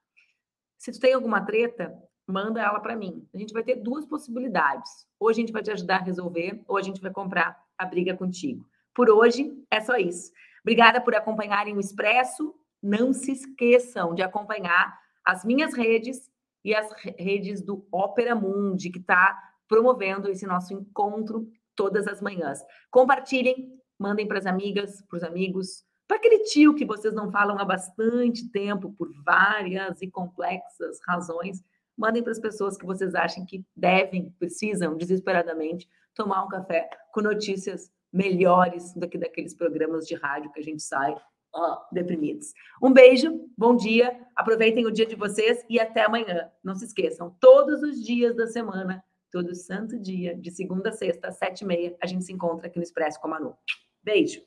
Se 0.79 0.93
tu 0.93 1.01
tem 1.01 1.14
alguma 1.14 1.45
treta, 1.45 1.97
manda 2.27 2.61
ela 2.61 2.81
para 2.81 2.97
mim. 2.97 3.27
A 3.35 3.39
gente 3.39 3.53
vai 3.53 3.62
ter 3.62 3.77
duas 3.77 4.05
possibilidades. 4.05 5.07
Ou 5.19 5.29
a 5.29 5.33
gente 5.33 5.53
vai 5.53 5.62
te 5.62 5.71
ajudar 5.71 5.97
a 5.97 6.05
resolver, 6.05 6.62
ou 6.67 6.77
a 6.77 6.83
gente 6.83 7.01
vai 7.01 7.11
comprar 7.11 7.59
a 7.79 7.85
briga 7.85 8.17
contigo. 8.17 8.69
Por 8.95 9.11
hoje 9.11 9.53
é 9.71 9.81
só 9.81 9.97
isso. 9.97 10.33
Obrigada 10.62 11.01
por 11.01 11.14
acompanharem 11.14 11.77
o 11.77 11.81
Expresso. 11.81 12.55
Não 12.83 13.12
se 13.12 13.33
esqueçam 13.33 14.14
de 14.14 14.23
acompanhar 14.23 14.99
as 15.25 15.45
minhas 15.45 15.75
redes 15.75 16.31
e 16.64 16.75
as 16.75 16.91
redes 17.19 17.62
do 17.62 17.87
Opera 17.91 18.35
Mundi, 18.35 18.91
que 18.91 18.99
está 18.99 19.39
promovendo 19.69 20.29
esse 20.29 20.47
nosso 20.47 20.73
encontro 20.73 21.49
todas 21.75 22.07
as 22.07 22.21
manhãs. 22.21 22.61
Compartilhem, 22.91 23.73
mandem 23.99 24.27
para 24.27 24.39
as 24.39 24.47
amigas, 24.47 25.03
para 25.09 25.17
os 25.19 25.23
amigos, 25.23 25.85
para 26.09 26.17
aquele 26.17 26.45
tio 26.45 26.75
que 26.75 26.85
vocês 26.85 27.14
não 27.14 27.31
falam 27.31 27.59
há 27.59 27.64
bastante 27.64 28.49
tempo 28.51 28.95
por 28.97 29.11
várias 29.25 30.01
e 30.01 30.11
complexas 30.11 30.99
razões. 31.07 31.62
Mandem 31.97 32.23
para 32.23 32.33
as 32.33 32.41
pessoas 32.41 32.77
que 32.77 32.87
vocês 32.87 33.14
acham 33.14 33.45
que 33.45 33.64
devem, 33.75 34.31
precisam 34.39 34.97
desesperadamente 34.97 35.89
tomar 36.14 36.45
um 36.45 36.49
café 36.49 36.89
com 37.12 37.21
notícias 37.21 37.91
melhores 38.12 38.95
do 38.95 39.09
que 39.09 39.19
daqueles 39.19 39.55
programas 39.55 40.07
de 40.07 40.14
rádio 40.14 40.51
que 40.53 40.61
a 40.61 40.62
gente 40.62 40.83
sai 40.83 41.14
oh, 41.55 41.77
deprimidos. 41.93 42.53
Um 42.83 42.93
beijo, 42.93 43.49
bom 43.57 43.75
dia, 43.75 44.19
aproveitem 44.35 44.87
o 44.87 44.93
dia 44.93 45.07
de 45.07 45.17
vocês 45.17 45.64
e 45.69 45.81
até 45.81 46.05
amanhã. 46.05 46.51
Não 46.62 46.75
se 46.75 46.85
esqueçam, 46.85 47.37
todos 47.41 47.83
os 47.83 48.03
dias 48.05 48.37
da 48.37 48.47
semana, 48.47 49.03
todo 49.37 49.55
santo 49.55 49.99
dia, 49.99 50.34
de 50.34 50.51
segunda 50.51 50.89
a 50.89 50.93
sexta, 50.93 51.28
às 51.28 51.37
sete 51.37 51.61
e 51.61 51.66
meia, 51.66 51.95
a 52.01 52.07
gente 52.07 52.24
se 52.24 52.32
encontra 52.32 52.68
aqui 52.68 52.78
no 52.78 52.82
Expresso 52.82 53.20
com 53.20 53.26
a 53.26 53.30
Manu. 53.32 53.55
Beijo! 54.03 54.41